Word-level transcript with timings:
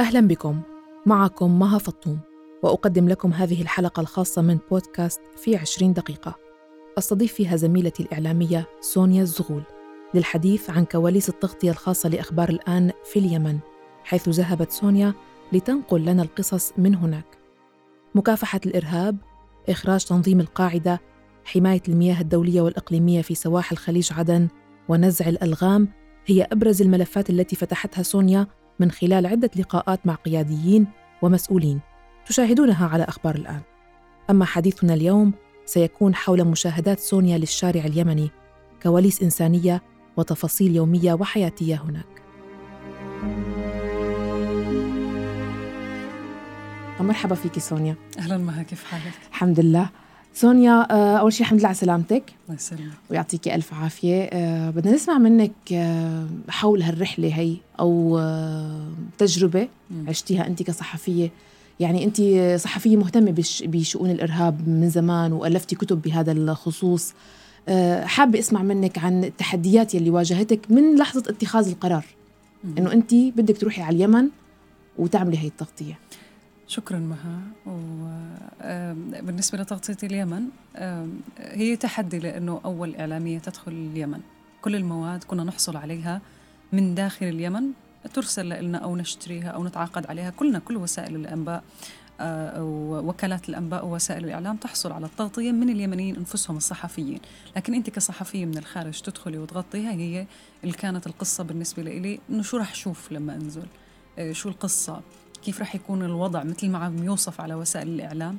أهلا 0.00 0.20
بكم. 0.20 0.60
معكم 1.06 1.58
مها 1.58 1.78
فطوم 1.78 2.20
وأقدم 2.62 3.08
لكم 3.08 3.32
هذه 3.32 3.62
الحلقة 3.62 4.00
الخاصة 4.00 4.42
من 4.42 4.58
بودكاست 4.70 5.20
في 5.36 5.56
عشرين 5.56 5.92
دقيقة. 5.92 6.34
أستضيف 6.98 7.32
فيها 7.32 7.56
زميلتي 7.56 8.02
الإعلامية 8.02 8.68
سونيا 8.80 9.22
الزغول 9.22 9.62
للحديث 10.14 10.70
عن 10.70 10.84
كواليس 10.84 11.28
التغطية 11.28 11.70
الخاصة 11.70 12.08
لأخبار 12.08 12.48
الآن 12.48 12.92
في 13.04 13.18
اليمن 13.18 13.58
حيث 14.04 14.28
ذهبت 14.28 14.70
سونيا 14.70 15.14
لتنقل 15.52 16.00
لنا 16.04 16.22
القصص 16.22 16.72
من 16.78 16.94
هناك. 16.94 17.38
مكافحة 18.14 18.60
الإرهاب 18.66 19.16
إخراج 19.68 20.04
تنظيم 20.04 20.40
القاعدة 20.40 21.00
حماية 21.44 21.82
المياه 21.88 22.20
الدولية 22.20 22.60
والإقليمية 22.60 23.22
في 23.22 23.34
سواحل 23.34 23.76
خليج 23.76 24.12
عدن 24.12 24.48
ونزع 24.88 25.28
الألغام 25.28 25.88
هي 26.26 26.42
أبرز 26.52 26.82
الملفات 26.82 27.30
التي 27.30 27.56
فتحتها 27.56 28.02
سونيا 28.02 28.46
من 28.80 28.90
خلال 28.90 29.26
عدة 29.26 29.50
لقاءات 29.56 30.06
مع 30.06 30.14
قياديين 30.14 30.86
ومسؤولين 31.22 31.80
تشاهدونها 32.26 32.88
على 32.88 33.04
أخبار 33.04 33.34
الآن. 33.34 33.60
أما 34.30 34.44
حديثنا 34.44 34.94
اليوم 34.94 35.32
سيكون 35.64 36.14
حول 36.14 36.44
مشاهدات 36.44 37.00
سونيا 37.00 37.38
للشارع 37.38 37.84
اليمني 37.84 38.30
كواليس 38.82 39.22
إنسانية 39.22 39.82
وتفاصيل 40.16 40.76
يومية 40.76 41.12
وحياتية 41.12 41.82
هناك. 41.84 42.06
مرحبا 47.00 47.34
فيك 47.34 47.58
سونيا. 47.58 47.96
أهلا 48.18 48.38
مها 48.38 48.62
كيف 48.62 48.84
حالك؟ 48.84 49.14
الحمد 49.30 49.60
لله. 49.60 49.90
سونيا 50.34 50.86
آه، 50.90 51.16
أول 51.16 51.32
شيء 51.32 51.40
الحمد 51.40 51.58
لله 51.58 51.68
على 51.68 51.76
سلامتك. 51.76 52.22
الله 52.48 52.58
يسلمك. 52.58 52.92
ويعطيك 53.10 53.48
ألف 53.48 53.74
عافية. 53.74 54.22
آه، 54.22 54.70
بدنا 54.70 54.94
نسمع 54.94 55.18
منك 55.18 55.52
آه، 55.72 56.26
حول 56.48 56.82
هالرحلة 56.82 57.28
هي 57.34 57.56
أو 57.80 58.20
تجربة 59.18 59.68
عشتيها 60.08 60.46
أنت 60.46 60.62
كصحفية. 60.62 61.30
يعني 61.80 62.04
أنت 62.04 62.22
صحفية 62.60 62.96
مهتمة 62.96 63.34
بشؤون 63.62 64.10
الإرهاب 64.10 64.68
من 64.68 64.90
زمان 64.90 65.32
وألفتي 65.32 65.76
كتب 65.76 66.02
بهذا 66.02 66.32
الخصوص. 66.32 67.14
حابة 68.02 68.38
أسمع 68.38 68.62
منك 68.62 68.98
عن 68.98 69.24
التحديات 69.24 69.94
يلي 69.94 70.10
واجهتك 70.10 70.60
من 70.70 70.96
لحظة 70.98 71.22
اتخاذ 71.28 71.68
القرار. 71.68 72.04
إنه 72.78 72.92
أنت 72.92 73.14
بدك 73.14 73.58
تروحي 73.58 73.82
على 73.82 73.96
اليمن 73.96 74.28
وتعملي 74.98 75.38
هي 75.38 75.46
التغطية. 75.46 75.98
شكرا 76.70 76.98
مها. 76.98 77.40
وبالنسبة 79.16 79.58
لتغطية 79.58 79.96
اليمن 80.02 80.48
هي 81.38 81.76
تحدي 81.76 82.18
لأنه 82.18 82.60
أول 82.64 82.96
إعلامية 82.96 83.38
تدخل 83.38 83.72
اليمن. 83.72 84.20
كل 84.62 84.76
المواد 84.76 85.24
كنا 85.24 85.44
نحصل 85.44 85.76
عليها 85.76 86.20
من 86.72 86.94
داخل 86.94 87.26
اليمن 87.26 87.62
ترسل 88.14 88.64
لنا 88.64 88.78
أو 88.78 88.96
نشتريها 88.96 89.48
أو 89.48 89.64
نتعاقد 89.64 90.06
عليها. 90.06 90.30
كلنا 90.30 90.58
كل 90.58 90.76
وسائل 90.76 91.16
الأنباء 91.16 91.62
آه، 92.20 92.62
وكالات 93.04 93.48
الأنباء 93.48 93.86
ووسائل 93.86 94.24
الإعلام 94.24 94.56
تحصل 94.56 94.92
على 94.92 95.06
التغطية 95.06 95.52
من 95.52 95.70
اليمنيين 95.70 96.16
أنفسهم 96.16 96.56
الصحفيين. 96.56 97.20
لكن 97.56 97.74
أنت 97.74 97.90
كصحفية 97.90 98.46
من 98.46 98.58
الخارج 98.58 99.00
تدخلي 99.00 99.38
وتغطيها 99.38 99.90
هي 99.92 100.26
اللي 100.64 100.74
كانت 100.74 101.06
القصة 101.06 101.44
بالنسبة 101.44 101.82
لي 101.82 102.20
إنه 102.30 102.42
شو 102.42 102.56
رح 102.56 102.70
أشوف 102.70 103.12
لما 103.12 103.34
أنزل؟ 103.34 103.66
آه، 104.18 104.32
شو 104.32 104.48
القصة؟ 104.48 105.00
كيف 105.44 105.60
رح 105.60 105.74
يكون 105.74 106.02
الوضع 106.02 106.44
مثل 106.44 106.70
ما 106.70 106.78
عم 106.78 107.04
يوصف 107.04 107.40
على 107.40 107.54
وسائل 107.54 107.88
الإعلام؟ 107.88 108.38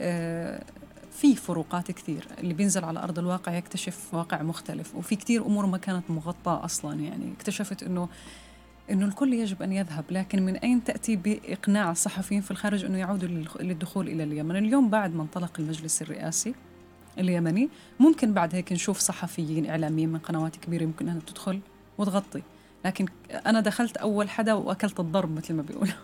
آه، 0.00 0.64
في 1.12 1.36
فروقات 1.36 1.90
كثير. 1.90 2.26
اللي 2.38 2.54
بينزل 2.54 2.84
على 2.84 3.02
أرض 3.02 3.18
الواقع 3.18 3.52
يكتشف 3.52 4.14
واقع 4.14 4.42
مختلف 4.42 4.94
وفي 4.94 5.16
كثير 5.16 5.46
أمور 5.46 5.66
ما 5.66 5.78
كانت 5.78 6.10
مغطاة 6.10 6.64
أصلا. 6.64 7.00
يعني 7.00 7.32
اكتشفت 7.32 7.82
أنه 7.82 8.08
إنه 8.90 9.06
الكل 9.06 9.34
يجب 9.34 9.62
أن 9.62 9.72
يذهب 9.72 10.04
لكن 10.10 10.42
من 10.42 10.56
أين 10.56 10.84
تأتي 10.84 11.16
بإقناع 11.16 11.90
الصحفيين 11.90 12.40
في 12.40 12.50
الخارج 12.50 12.84
إنه 12.84 12.98
يعودوا 12.98 13.28
للدخول 13.60 14.08
إلى 14.08 14.22
اليمن؟ 14.22 14.56
اليوم 14.56 14.90
بعد 14.90 15.14
ما 15.14 15.22
انطلق 15.22 15.50
المجلس 15.58 16.02
الرئاسي 16.02 16.54
اليمني 17.18 17.68
ممكن 18.00 18.32
بعد 18.32 18.54
هيك 18.54 18.72
نشوف 18.72 18.98
صحفيين 18.98 19.70
إعلاميين 19.70 20.08
من 20.08 20.18
قنوات 20.18 20.56
كبيرة 20.56 20.82
يمكن 20.82 21.08
أنها 21.08 21.20
تدخل 21.26 21.60
وتغطي. 21.98 22.42
لكن 22.84 23.06
أنا 23.30 23.60
دخلت 23.60 23.96
أول 23.96 24.30
حدا 24.30 24.52
وأكلت 24.52 25.00
الضرب 25.00 25.36
مثل 25.36 25.54
ما 25.54 25.62
بيقولوا. 25.62 25.94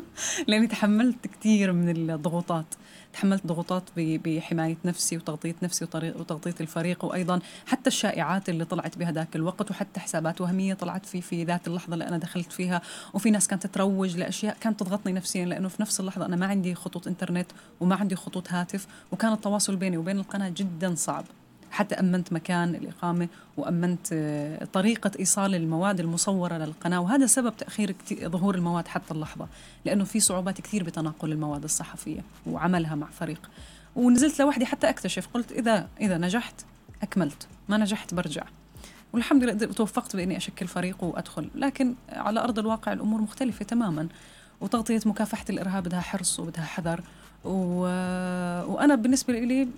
لاني 0.48 0.66
تحملت 0.66 1.26
كثير 1.26 1.72
من 1.72 2.10
الضغوطات. 2.10 2.66
تحملت 3.12 3.46
ضغوطات 3.46 3.82
بحماية 3.96 4.76
نفسي 4.84 5.16
وتغطية 5.16 5.54
نفسي 5.62 5.84
وتغطية 5.94 6.54
الفريق 6.60 7.04
وأيضا 7.04 7.40
حتى 7.66 7.86
الشائعات 7.86 8.48
اللي 8.48 8.64
طلعت 8.64 8.98
بهذاك 8.98 9.36
الوقت 9.36 9.70
وحتى 9.70 10.00
حسابات 10.00 10.40
وهمية 10.40 10.74
طلعت 10.74 11.06
في 11.06 11.20
في 11.20 11.44
ذات 11.44 11.68
اللحظة 11.68 11.94
اللي 11.94 12.08
أنا 12.08 12.18
دخلت 12.18 12.52
فيها. 12.52 12.82
وفي 13.14 13.30
ناس 13.30 13.48
كانت 13.48 13.66
تروج 13.66 14.16
لأشياء 14.16 14.56
كانت 14.60 14.80
تضغطني 14.80 15.12
نفسيا 15.12 15.44
لأنه 15.44 15.68
في 15.68 15.82
نفس 15.82 16.00
اللحظة 16.00 16.26
أنا 16.26 16.36
ما 16.36 16.46
عندي 16.46 16.74
خطوط 16.74 17.08
إنترنت 17.08 17.50
وما 17.80 17.96
عندي 17.96 18.16
خطوط 18.16 18.52
هاتف. 18.52 18.86
وكان 19.12 19.32
التواصل 19.32 19.76
بيني 19.76 19.96
وبين 19.96 20.18
القناة 20.18 20.48
جدا 20.48 20.94
صعب. 20.94 21.24
حتى 21.72 21.94
أمنت 21.94 22.32
مكان 22.32 22.74
الإقامة 22.74 23.28
وأمنت 23.56 24.06
آه، 24.12 24.64
طريقة 24.64 25.10
إيصال 25.18 25.54
المواد 25.54 26.00
المصورة 26.00 26.54
للقناة 26.54 27.00
وهذا 27.00 27.26
سبب 27.26 27.56
تأخير 27.56 27.94
ظهور 28.24 28.54
المواد 28.54 28.88
حتى 28.88 29.14
اللحظة 29.14 29.48
لأنه 29.84 30.04
في 30.04 30.20
صعوبات 30.20 30.60
كثير 30.60 30.82
بتناقل 30.82 31.32
المواد 31.32 31.64
الصحفية 31.64 32.20
وعملها 32.46 32.94
مع 32.94 33.06
فريق. 33.06 33.50
ونزلت 33.96 34.40
لوحدي 34.40 34.66
حتى 34.66 34.88
أكتشف 34.88 35.28
قلت 35.34 35.52
إذا 35.52 35.88
إذا 36.00 36.18
نجحت 36.18 36.54
أكملت 37.02 37.46
ما 37.68 37.76
نجحت 37.76 38.14
برجع. 38.14 38.44
والحمد 39.12 39.44
لله 39.44 39.66
توفقت 39.66 40.16
بإني 40.16 40.36
أشكل 40.36 40.66
فريق 40.66 41.04
وأدخل 41.04 41.50
لكن 41.54 41.94
على 42.08 42.40
أرض 42.40 42.58
الواقع 42.58 42.92
الأمور 42.92 43.20
مختلفة 43.20 43.64
تماما 43.64 44.08
وتغطية 44.60 45.00
مكافحة 45.06 45.44
الإرهاب 45.50 45.82
بدها 45.82 46.00
حرص 46.00 46.40
وبدها 46.40 46.64
حذر 46.64 47.00
و... 47.44 47.80
وأنا 48.72 48.94
بالنسبة 48.94 49.32
لي 49.32 49.68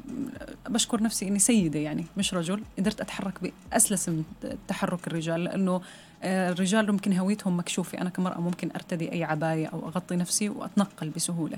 بشكر 0.69 1.03
نفسي 1.03 1.29
إني 1.29 1.39
سيدة 1.39 1.79
يعني 1.79 2.05
مش 2.17 2.35
رجل 2.35 2.63
قدرت 2.79 3.01
أتحرك 3.01 3.35
بأسلس 3.73 4.09
من 4.09 4.25
تحرك 4.69 5.07
الرجال 5.07 5.45
لأنه 5.45 5.81
آه، 6.23 6.51
الرجال 6.51 6.93
ممكن 6.93 7.13
هويتهم 7.13 7.59
مكشوفة 7.59 8.01
أنا 8.01 8.11
كمرأة 8.11 8.41
ممكن 8.41 8.71
أرتدي 8.75 9.13
أي 9.13 9.25
عباية 9.25 9.67
أو 9.67 9.89
أغطي 9.89 10.17
نفسي 10.17 10.49
وأتنقل 10.49 11.09
بسهولة. 11.09 11.57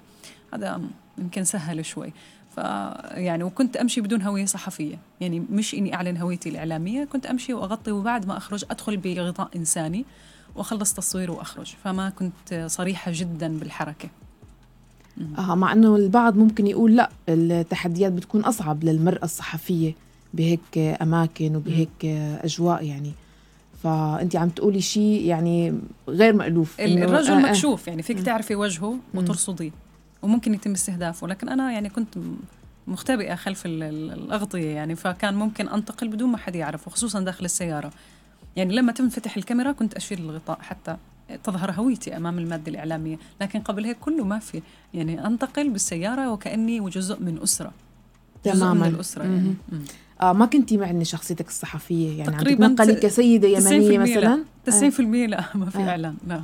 هذا 0.55 0.81
يمكن 1.19 1.45
سهل 1.45 1.85
شوي. 1.85 2.13
ف 2.57 2.59
يعني 3.11 3.45
وكنت 3.45 3.77
أمشي 3.77 4.01
بدون 4.01 4.23
هوية 4.23 4.47
صحفية. 4.47 4.99
يعني 5.21 5.41
مش 5.41 5.75
إني 5.75 5.95
أعلن 5.95 6.17
هويتي 6.17 6.49
الإعلامية 6.49 7.05
كنت 7.05 7.27
أمشي 7.27 7.55
وأغطي 7.55 7.91
وبعد 7.91 8.27
ما 8.27 8.37
أخرج 8.37 8.65
أدخل 8.71 8.97
بغطاء 8.97 9.51
إنساني 9.57 10.05
وأخلص 10.55 10.95
تصوير 10.95 11.31
وأخرج. 11.31 11.75
فما 11.85 12.11
كنت 12.11 12.65
صريحة 12.67 13.13
جدا 13.15 13.59
بالحركة. 13.59 14.09
آه 15.39 15.55
مع 15.55 15.73
إنه 15.73 15.97
البعض 15.97 16.37
ممكن 16.37 16.67
يقول 16.67 16.97
لأ 16.97 17.11
التحديات 17.29 18.13
بتكون 18.13 18.41
أصعب 18.41 18.85
للمرأة 18.85 19.25
الصحفية 19.25 19.95
بهيك 20.35 20.79
أماكن 20.79 21.57
وبهيك 21.57 22.05
أجواء 22.45 22.85
يعني. 22.85 23.13
فأنت 23.83 24.37
عم 24.37 24.49
تقولي 24.49 24.81
شيء 24.81 25.25
يعني 25.25 25.75
غير 26.09 26.33
مألوف. 26.33 26.81
الرجل 26.81 27.33
آه 27.33 27.39
مكشوف 27.39 27.89
يعني 27.89 28.03
فيك 28.03 28.21
تعرفي 28.21 28.55
وجهه 28.55 28.97
وترصديه 29.15 29.71
وممكن 30.23 30.55
يتم 30.55 30.73
استهدافه. 30.73 31.29
لكن 31.29 31.49
أنا 31.49 31.73
يعني 31.73 31.89
كنت 31.89 32.19
مختبئة 32.87 33.35
خلف 33.35 33.63
الأغطية 33.67 34.71
يعني. 34.71 34.95
فكان 34.95 35.35
ممكن 35.35 35.69
أنتقل 35.69 36.09
بدون 36.09 36.29
ما 36.29 36.39
حد 36.39 36.57
يعرف 36.57 36.87
وخصوصا 36.87 37.21
داخل 37.21 37.45
السيارة. 37.45 37.91
يعني 38.57 38.75
لما 38.75 38.93
تنفتح 38.93 39.37
الكاميرا 39.37 39.73
كنت 39.73 39.95
اشيل 39.95 40.19
الغطاء 40.19 40.59
حتى 40.61 40.97
تظهر 41.45 41.71
هويتي 41.71 42.17
أمام 42.17 42.39
المادة 42.39 42.71
الإعلامية 42.71 43.19
لكن 43.41 43.61
قبل 43.61 43.85
هيك 43.85 43.99
كله 43.99 44.25
ما 44.25 44.39
في. 44.39 44.63
يعني 44.95 45.27
أنتقل 45.27 45.71
بالسيارة 45.71 46.33
وكأني 46.33 46.81
جزء 46.81 47.21
من 47.21 47.39
أسرة. 47.43 47.73
تماما 48.45 48.75
من 48.89 48.95
الأسرة 48.95 49.23
يعني. 49.23 49.55
آه 50.21 50.33
ما 50.33 50.47
كنتي 50.47 50.77
معني 50.77 51.05
شخصيتك 51.05 51.49
الصحفية 51.49 52.19
يعني؟ 52.19 52.37
تقريبا 52.37 52.65
عم 52.65 52.75
تتنقلي 52.75 52.95
كسيدة 53.01 53.49
يمنية 53.49 53.99
مثلا؟ 53.99 54.45
90% 54.71 55.01
لا, 55.01 55.27
لا 55.27 55.45
ما 55.55 55.71
في 55.71 55.79
آه. 55.79 55.89
اعلان 55.89 56.15
لا. 56.27 56.41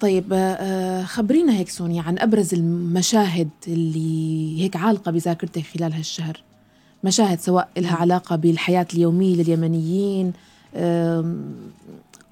طيب 0.00 0.24
آه 0.32 1.02
خبرينا 1.02 1.52
هيك 1.52 1.68
سونيا 1.68 2.02
عن 2.02 2.18
أبرز 2.18 2.54
المشاهد 2.54 3.48
اللي 3.68 4.62
هيك 4.62 4.76
عالقة 4.76 5.10
بذاكرتك 5.10 5.62
خلال 5.62 5.92
هالشهر. 5.92 6.42
مشاهد 7.04 7.40
سواء 7.40 7.68
لها 7.76 7.96
علاقة 7.96 8.36
بالحياة 8.36 8.86
اليومية 8.94 9.36
لليمنيين 9.42 10.32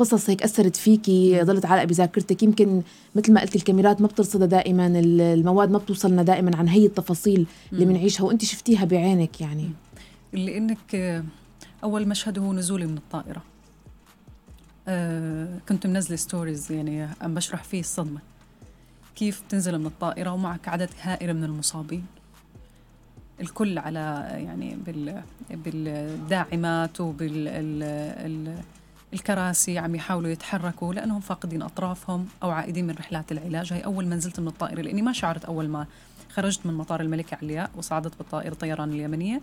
قصص 0.00 0.30
هيك 0.30 0.42
أثرت 0.42 0.76
فيكي 0.76 1.42
ضلت 1.42 1.66
عالقة 1.66 1.84
بذاكرتك. 1.84 2.42
يمكن 2.42 2.82
مثل 3.14 3.32
ما 3.32 3.40
قلت 3.40 3.56
الكاميرات 3.56 4.00
ما 4.00 4.06
بترصدها 4.06 4.46
دائما 4.46 4.86
المواد 4.86 5.70
ما 5.70 5.78
بتوصلنا 5.78 6.22
دائما 6.22 6.56
عن 6.56 6.68
هي 6.68 6.86
التفاصيل 6.86 7.46
اللي 7.72 7.84
بنعيشها 7.84 8.24
وأنت 8.24 8.44
شفتيها 8.44 8.84
بعينك 8.84 9.40
يعني. 9.40 9.70
اللي 10.34 10.58
إنك 10.58 11.22
أول 11.84 12.08
مشهد 12.08 12.38
هو 12.38 12.52
نزولي 12.52 12.86
من 12.86 12.96
الطائرة. 12.96 13.42
أه 14.88 15.58
كنت 15.68 15.86
منزلة 15.86 16.16
ستوريز 16.16 16.72
يعني 16.72 17.08
عم 17.20 17.34
بشرح 17.34 17.64
فيه 17.64 17.80
الصدمة. 17.80 18.20
كيف 19.16 19.42
تنزل 19.48 19.78
من 19.78 19.86
الطائرة 19.86 20.32
ومعك 20.32 20.68
عدد 20.68 20.90
هائل 21.02 21.34
من 21.34 21.44
المصابين. 21.44 22.04
الكل 23.40 23.78
على 23.78 24.26
يعني 24.32 24.76
بال 24.86 25.22
بالداعمات 25.50 27.00
وبال 27.00 27.48
الكراسي 29.12 29.78
عم 29.78 29.94
يحاولوا 29.94 30.30
يتحركوا 30.30 30.94
لأنهم 30.94 31.20
فاقدين 31.20 31.62
أطرافهم 31.62 32.26
أو 32.42 32.50
عائدين 32.50 32.86
من 32.86 32.94
رحلات 32.94 33.32
العلاج. 33.32 33.72
هي 33.72 33.80
أول 33.80 34.06
ما 34.06 34.16
نزلت 34.16 34.40
من 34.40 34.48
الطائرة 34.48 34.80
لأني 34.80 35.02
ما 35.02 35.12
شعرت 35.12 35.44
أول 35.44 35.68
ما 35.68 35.86
خرجت 36.30 36.66
من 36.66 36.74
مطار 36.74 37.00
الملكه 37.00 37.36
علياء 37.42 37.70
وصعدت 37.76 38.18
بالطائرة 38.18 38.52
الطيران 38.52 38.92
اليمنية. 38.92 39.40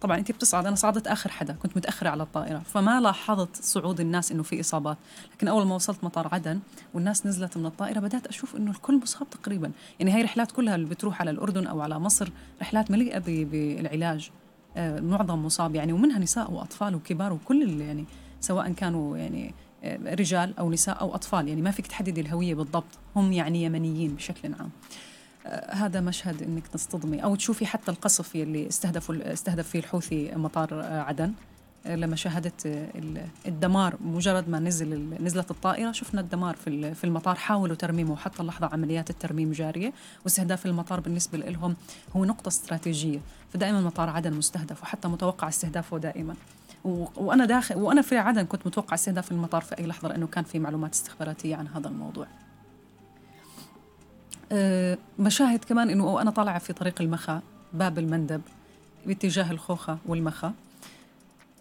طبعا 0.00 0.18
انت 0.18 0.32
بتصعد 0.32 0.66
أنا 0.66 0.76
صعدت 0.76 1.06
آخر 1.06 1.30
حدا 1.30 1.52
كنت 1.62 1.76
متأخرة 1.76 2.08
على 2.08 2.22
الطائرة 2.22 2.58
فما 2.58 3.00
لاحظت 3.00 3.62
صعود 3.62 4.00
الناس 4.00 4.32
إنه 4.32 4.42
في 4.42 4.60
إصابات. 4.60 4.96
لكن 5.34 5.48
أول 5.48 5.66
ما 5.66 5.74
وصلت 5.74 6.04
مطار 6.04 6.28
عدن 6.32 6.60
والناس 6.94 7.26
نزلت 7.26 7.56
من 7.56 7.66
الطائرة 7.66 8.00
بدأت 8.00 8.26
أشوف 8.26 8.56
إنه 8.56 8.70
الكل 8.70 9.00
مصاب 9.02 9.30
تقريبا. 9.30 9.70
يعني 9.98 10.12
هاي 10.12 10.22
رحلات 10.22 10.52
كلها 10.52 10.74
اللي 10.74 10.86
بتروح 10.86 11.20
على 11.20 11.30
الأردن 11.30 11.66
أو 11.66 11.80
على 11.80 11.98
مصر 11.98 12.28
رحلات 12.60 12.90
مليئة 12.90 13.18
بالعلاج. 13.18 14.30
آه، 14.76 15.00
معظم 15.00 15.44
مصاب 15.44 15.74
يعني 15.74 15.92
ومنها 15.92 16.18
نساء 16.18 16.52
وأطفال 16.52 16.94
وكبار 16.94 17.32
وكل 17.32 17.62
اللي 17.62 17.86
يعني 17.86 18.04
سواء 18.40 18.72
كانوا 18.72 19.18
يعني 19.18 19.54
آه، 19.84 20.14
رجال 20.14 20.58
أو 20.58 20.70
نساء 20.70 21.00
أو 21.00 21.14
أطفال. 21.14 21.48
يعني 21.48 21.62
ما 21.62 21.70
فيك 21.70 21.86
تحددي 21.86 22.20
الهوية 22.20 22.54
بالضبط. 22.54 22.98
هم 23.16 23.32
يعني 23.32 23.64
يمنيين 23.64 24.14
بشكل 24.14 24.54
عام. 24.54 24.70
آه، 25.46 25.74
هذا 25.74 26.00
مشهد 26.00 26.42
إنك 26.42 26.66
تصطدمي 26.66 27.24
أو 27.24 27.34
تشوفي 27.34 27.66
حتى 27.66 27.90
القصف 27.90 28.34
يلي 28.34 28.68
استهدفوا 28.68 29.32
استهدف 29.32 29.68
فيه 29.68 29.78
الحوثي 29.78 30.32
مطار 30.34 30.74
عدن 30.84 31.32
لما 31.86 32.16
شاهدت 32.16 32.88
الدمار. 33.46 33.96
مجرد 34.00 34.48
ما 34.48 34.58
نزل 34.58 35.16
نزلت 35.20 35.50
الطائرة 35.50 35.92
شفنا 35.92 36.20
الدمار 36.20 36.56
في 36.56 36.94
في 36.94 37.04
المطار. 37.04 37.34
حاولوا 37.34 37.76
ترميمه 37.76 38.12
وحتى 38.12 38.42
اللحظة 38.42 38.66
عمليات 38.66 39.10
الترميم 39.10 39.52
جارية. 39.52 39.92
واستهداف 40.24 40.66
المطار 40.66 41.00
بالنسبة 41.00 41.38
لهم 41.38 41.76
هو 42.16 42.24
نقطة 42.24 42.48
استراتيجية. 42.48 43.18
فدائما 43.52 43.80
مطار 43.80 44.10
عدن 44.10 44.34
مستهدف 44.34 44.82
وحتى 44.82 45.08
متوقع 45.08 45.48
استهدافه 45.48 45.98
دائما. 45.98 46.34
وأنا 46.84 47.44
داخل 47.44 47.76
وأنا 47.76 48.02
في 48.02 48.18
عدن 48.18 48.42
كنت 48.42 48.66
متوقع 48.66 48.94
استهداف 48.94 49.32
المطار 49.32 49.62
في 49.62 49.78
أي 49.78 49.86
لحظة 49.86 50.08
لأنه 50.08 50.26
كان 50.26 50.44
في 50.44 50.58
معلومات 50.58 50.94
استخباراتية 50.94 51.56
عن 51.56 51.68
هذا 51.68 51.88
الموضوع. 51.88 52.26
أه 54.52 54.98
مشاهد 55.18 55.64
كمان 55.64 55.90
إنه 55.90 56.22
أنا 56.22 56.30
طالعة 56.30 56.58
في 56.58 56.72
طريق 56.72 57.00
المخا 57.00 57.40
باب 57.72 57.98
المندب 57.98 58.40
باتجاه 59.06 59.50
الخوخة 59.50 59.98
والمخا. 60.06 60.52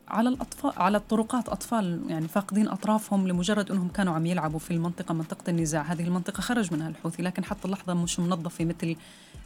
على 0.08 0.30
الاطفال 0.30 0.74
على 0.78 0.98
الطرقات 0.98 1.50
أطفال 1.50 2.02
يعني 2.08 2.28
فاقدين 2.28 2.68
أطرافهم 2.68 3.28
لمجرد 3.28 3.72
إنهم 3.72 3.88
كانوا 3.88 4.14
عم 4.14 4.26
يلعبوا 4.26 4.60
في 4.60 4.72
المنطقة 4.72 5.14
منطقة 5.14 5.50
النزاع. 5.50 5.82
هذه 5.82 6.04
المنطقة 6.04 6.42
خرج 6.42 6.74
منها 6.74 6.90
الحوثي 6.90 7.24
لكن 7.24 7.44
حتى 7.46 7.66
اللحظة 7.66 7.94
مش 7.94 8.20
منظفة 8.20 8.66
مثل 8.66 8.96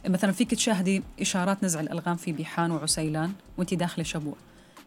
مثلا 0.08 0.32
فيك 0.32 0.50
تشاهدي 0.50 1.02
إشارات 1.20 1.64
نزع 1.64 1.80
الألغام 1.80 2.16
في 2.16 2.32
بيحان 2.32 2.70
وعسيلان 2.70 3.32
وانت 3.58 3.74
داخله 3.74 4.04
شبوع. 4.04 4.34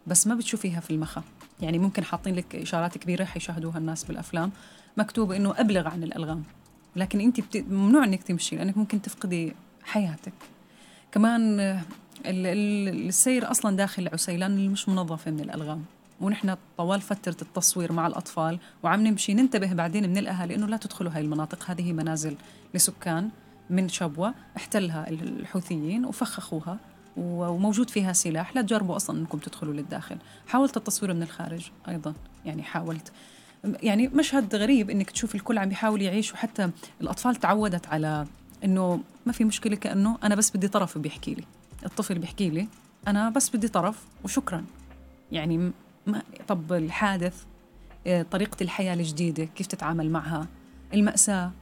بس 0.06 0.26
ما 0.26 0.34
بتشوفيها 0.34 0.80
في 0.80 0.90
المخا 0.90 1.22
يعني 1.60 1.78
ممكن 1.78 2.04
حاطين 2.04 2.34
لك 2.34 2.56
إشارات 2.56 2.98
كبيرة 2.98 3.24
حيشاهدوها 3.24 3.78
الناس 3.78 4.04
بالأفلام. 4.04 4.52
مكتوب 4.96 5.32
إنه 5.32 5.54
أبلغ 5.56 5.88
عن 5.88 6.02
الألغام. 6.02 6.42
لكن 6.96 7.20
انت 7.20 7.40
بت... 7.40 7.56
ممنوع 7.56 8.04
إنك 8.04 8.22
تمشي 8.22 8.56
لأنك 8.56 8.76
ممكن 8.76 9.02
تفقدي 9.02 9.52
حياتك. 9.84 10.32
كمان 11.12 11.60
السير 12.26 13.50
أصلا 13.50 13.76
داخل 13.76 14.08
عسيلان 14.08 14.70
مش 14.70 14.88
منظفه 14.88 15.30
من 15.30 15.40
الألغام. 15.40 15.84
ونحن 16.20 16.56
طوال 16.76 17.00
فترة 17.00 17.36
التصوير 17.42 17.92
مع 17.92 18.06
الأطفال 18.06 18.58
وعم 18.82 19.06
نمشي 19.06 19.34
ننتبه 19.34 19.72
بعدين 19.72 20.10
من 20.10 20.18
الأهالي 20.18 20.54
إنه 20.54 20.66
لا 20.66 20.76
تدخلوا 20.76 21.12
هاي 21.12 21.20
المناطق. 21.20 21.70
هذه 21.70 21.92
منازل 21.92 22.36
لسكان 22.74 23.30
من 23.70 23.88
شبوة 23.88 24.34
احتلها 24.56 25.10
الحوثيين 25.10 26.04
وفخخوها. 26.04 26.78
وموجود 27.16 27.90
فيها 27.90 28.12
سلاح 28.12 28.54
لا 28.56 28.62
تجربوا 28.62 28.96
أصلا 28.96 29.20
أنكم 29.20 29.38
تدخلوا 29.38 29.74
للداخل. 29.74 30.16
حاولت 30.46 30.76
التصوير 30.76 31.14
من 31.14 31.22
الخارج 31.22 31.70
أيضا 31.88 32.14
يعني 32.44 32.62
حاولت. 32.62 33.12
يعني 33.64 34.08
مشهد 34.08 34.54
غريب 34.54 34.90
إنك 34.90 35.10
تشوف 35.10 35.34
الكل 35.34 35.58
عم 35.58 35.70
يحاول 35.70 36.02
يعيش 36.02 36.32
وحتى 36.32 36.70
الأطفال 37.00 37.36
تعودت 37.36 37.86
على 37.86 38.26
إنه 38.64 39.00
ما 39.26 39.32
في 39.32 39.44
مشكلة 39.44 39.76
كأنه 39.76 40.18
أنا 40.24 40.34
بس 40.34 40.56
بدي 40.56 40.68
طرف 40.68 40.98
بيحكي 40.98 41.34
لي. 41.34 41.44
الطفل 41.86 42.18
بيحكي 42.18 42.50
لي 42.50 42.68
أنا 43.08 43.30
بس 43.30 43.50
بدي 43.56 43.68
طرف 43.68 44.04
وشكرا. 44.24 44.64
يعني 45.32 45.72
ما 46.06 46.22
طب 46.48 46.72
الحادث 46.72 47.44
آه، 48.06 48.22
طريقة 48.22 48.56
الحياة 48.62 48.94
الجديدة 48.94 49.44
كيف 49.44 49.66
تتعامل 49.66 50.10
معها 50.10 50.46
المأساة 50.94 51.52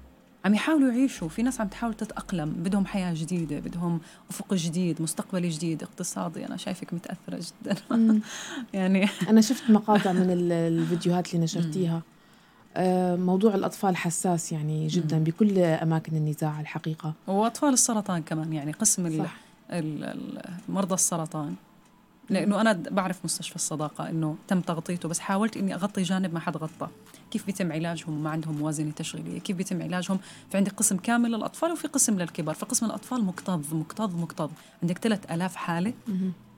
عم 0.44 0.54
يحاولوا 0.54 0.92
يعيشوا. 0.92 1.28
في 1.28 1.42
ناس 1.42 1.60
عم 1.60 1.68
تحاول 1.68 1.94
تتأقلم. 1.94 2.50
بدهم 2.50 2.86
حياة 2.86 3.14
جديدة 3.14 3.60
بدهم 3.60 4.00
أفق 4.30 4.54
جديد 4.54 5.02
مستقبل 5.02 5.48
جديد 5.48 5.82
اقتصادي. 5.82 6.46
أنا 6.46 6.56
شايفك 6.56 6.94
متأثرة 6.94 7.40
جدا. 7.62 7.76
يعني 8.74 9.08
أنا 9.30 9.40
شفت 9.40 9.70
مقاطع 9.70 10.12
من 10.12 10.26
الفيديوهات 10.52 11.34
اللي 11.34 11.44
نشرتيها. 11.44 12.02
آه، 12.76 13.16
موضوع 13.16 13.54
الأطفال 13.54 13.96
حساس 13.96 14.52
يعني 14.52 14.86
جدا 14.86 15.18
بكل 15.18 15.58
أماكن 15.58 16.16
النزاع 16.16 16.60
الحقيقة. 16.60 17.12
وأطفال 17.26 17.68
السرطان 17.72 18.22
كمان 18.22 18.52
يعني 18.52 18.72
قسم 18.72 19.18
صح. 19.18 19.36
مرضى 20.68 20.94
السرطان. 20.94 21.54
لأنه 22.32 22.60
أنا 22.60 22.72
بعرف 22.72 23.24
مستشفى 23.24 23.56
الصداقة 23.56 24.08
إنه 24.10 24.36
تم 24.48 24.60
تغطيته 24.60 25.08
بس 25.08 25.18
حاولت 25.18 25.56
إني 25.56 25.74
أغطي 25.74 26.02
جانب 26.02 26.34
ما 26.34 26.40
حد 26.40 26.56
غطى 26.56 26.88
كيف 27.30 27.46
بيتم 27.46 27.72
علاجهم 27.72 28.18
وما 28.18 28.30
عندهم 28.30 28.56
موازنة 28.56 28.90
تشغيلية؟ 28.90 29.38
كيف 29.38 29.56
بيتم 29.56 29.82
علاجهم؟ 29.82 30.18
في 30.50 30.56
عندك 30.56 30.72
قسم 30.72 30.96
كامل 30.96 31.30
للأطفال 31.30 31.72
وفي 31.72 31.88
قسم 31.88 32.18
للكبار. 32.18 32.54
فقسم 32.54 32.86
الأطفال 32.86 33.24
مكتظ 33.24 33.74
مكتظ 33.74 34.14
مكتظ. 34.16 34.50
عندك 34.82 34.98
3000 34.98 35.56
حالة 35.56 35.92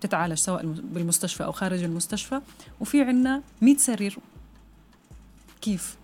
بتتعالج 0.00 0.34
سواء 0.34 0.66
بالمستشفى 0.66 1.44
أو 1.44 1.52
خارج 1.52 1.82
المستشفى. 1.82 2.40
وفي 2.80 3.02
عندنا 3.02 3.42
100 3.62 3.76
سرير. 3.76 4.18
كيف؟ 5.62 5.96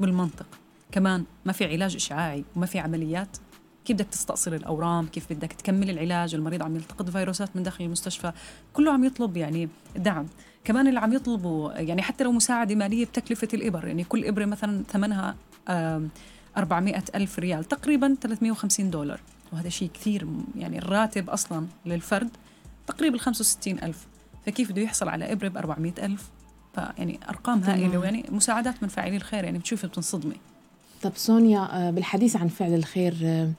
بالمنطق. 0.00 0.46
كمان 0.92 1.24
ما 1.44 1.52
في 1.52 1.64
علاج 1.64 1.94
إشعاعي 1.94 2.44
وما 2.56 2.66
في 2.66 2.78
عمليات. 2.78 3.36
كيف 3.88 3.96
بدك 3.96 4.06
تستأصل 4.06 4.54
الأورام؟ 4.54 5.06
كيف 5.06 5.32
بدك 5.32 5.52
تكمل 5.52 5.90
العلاج؟ 5.90 6.34
المريض 6.34 6.62
عم 6.62 6.76
يلتقط 6.76 7.10
فيروسات 7.10 7.56
من 7.56 7.62
داخل 7.62 7.84
المستشفى. 7.84 8.32
كله 8.72 8.92
عم 8.92 9.04
يطلب 9.04 9.36
يعني 9.36 9.68
دعم. 9.96 10.26
كمان 10.64 10.88
اللي 10.88 11.00
عم 11.00 11.12
يطلبوا 11.12 11.72
يعني 11.72 12.02
حتى 12.02 12.24
لو 12.24 12.32
مساعدة 12.32 12.74
مالية 12.74 13.04
بتكلفة 13.04 13.48
الإبر. 13.54 13.86
يعني 13.86 14.04
كل 14.04 14.24
إبرة 14.24 14.44
مثلا 14.44 14.82
ثمنها 14.92 15.36
400 16.56 17.04
ألف 17.14 17.38
ريال. 17.38 17.64
تقريبا 17.64 18.16
350 18.20 18.90
دولار. 18.90 19.20
وهذا 19.52 19.68
شيء 19.68 19.90
كثير 19.94 20.26
يعني 20.56 20.78
الراتب 20.78 21.30
أصلا 21.30 21.66
للفرد. 21.86 22.30
تقريبا 22.86 23.18
65 23.18 23.78
ألف. 23.78 24.06
فكيف 24.46 24.72
بده 24.72 24.82
يحصل 24.82 25.08
على 25.08 25.32
إبرة 25.32 25.48
ب 25.48 25.56
400 25.56 25.92
ألف؟ 26.02 26.28
فيعني 26.74 27.20
أرقام 27.28 27.62
هائلة. 27.62 27.98
ويعني 27.98 28.24
مساعدات 28.30 28.82
من 28.82 28.88
فاعلي 28.88 29.16
الخير. 29.16 29.44
يعني 29.44 29.58
بتشوفي 29.58 29.86
بتنصدمي. 29.86 30.36
طب 31.02 31.12
سونيا 31.16 31.68
آه، 31.72 31.90
بالحديث 31.90 32.36
عن 32.36 32.48
فعل 32.48 32.74
الخير 32.74 33.14
آه، 33.24 33.50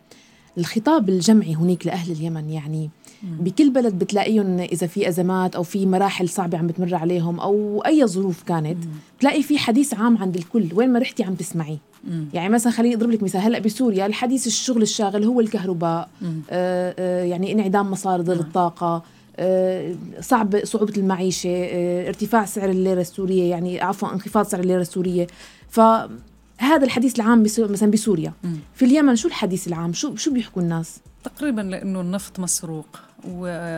الخطاب 0.57 1.09
الجمعي 1.09 1.55
هناك 1.55 1.87
لأهل 1.87 2.11
اليمن 2.11 2.49
يعني 2.49 2.89
بكل 3.23 3.69
بلد 3.69 3.99
بتلاقيهم 3.99 4.59
إذا 4.59 4.87
في 4.87 5.07
أزمات 5.09 5.55
أو 5.55 5.63
في 5.63 5.85
مراحل 5.85 6.29
صعبة 6.29 6.57
عم 6.57 6.67
بتمر 6.67 6.95
عليهم 6.95 7.39
أو 7.39 7.83
أي 7.85 8.07
ظروف 8.07 8.43
كانت 8.43 8.77
بتلاقي 9.17 9.43
في 9.43 9.57
حديث 9.57 9.93
عام 9.93 10.17
عند 10.17 10.35
الكل 10.35 10.69
وين 10.73 10.89
ما 10.93 10.99
رحتي 10.99 11.23
عم 11.23 11.35
تسمعي 11.35 11.77
يعني 12.33 12.49
مثلا 12.49 12.73
خليني 12.73 12.95
أضرب 12.95 13.11
لك 13.11 13.23
مثال 13.23 13.41
هلأ 13.41 13.59
بسوريا 13.59 14.05
الحديث 14.05 14.47
الشغل 14.47 14.81
الشاغل 14.81 15.23
هو 15.23 15.39
الكهرباء 15.39 16.09
آه 16.49 16.95
آه 16.99 17.23
يعني 17.23 17.51
انعدام 17.51 17.91
مصادر 17.91 18.33
الطاقة 18.33 19.03
آه 19.37 19.95
صعب 20.21 20.65
صعوبة 20.65 20.93
المعيشة 20.97 21.49
آه 21.49 22.07
ارتفاع 22.07 22.45
سعر 22.45 22.69
الليرة 22.69 23.01
السورية 23.01 23.49
يعني 23.49 23.81
عفوا 23.81 24.13
انخفاض 24.13 24.45
سعر 24.45 24.59
الليرة 24.59 24.81
السورية. 24.81 25.27
ف 25.69 25.79
هذا 26.59 26.85
الحديث 26.85 27.19
العام 27.19 27.43
مثلا 27.43 27.91
بسوريا. 27.91 28.33
في 28.73 28.85
اليمن 28.85 29.15
شو 29.15 29.27
الحديث 29.27 29.67
العام؟ 29.67 29.93
شو 29.93 30.15
شو 30.15 30.33
بيحكوا 30.33 30.61
الناس؟ 30.61 30.99
تقريبا 31.23 31.61
لأنه 31.61 32.01
النفط 32.01 32.39
مسروق 32.39 32.99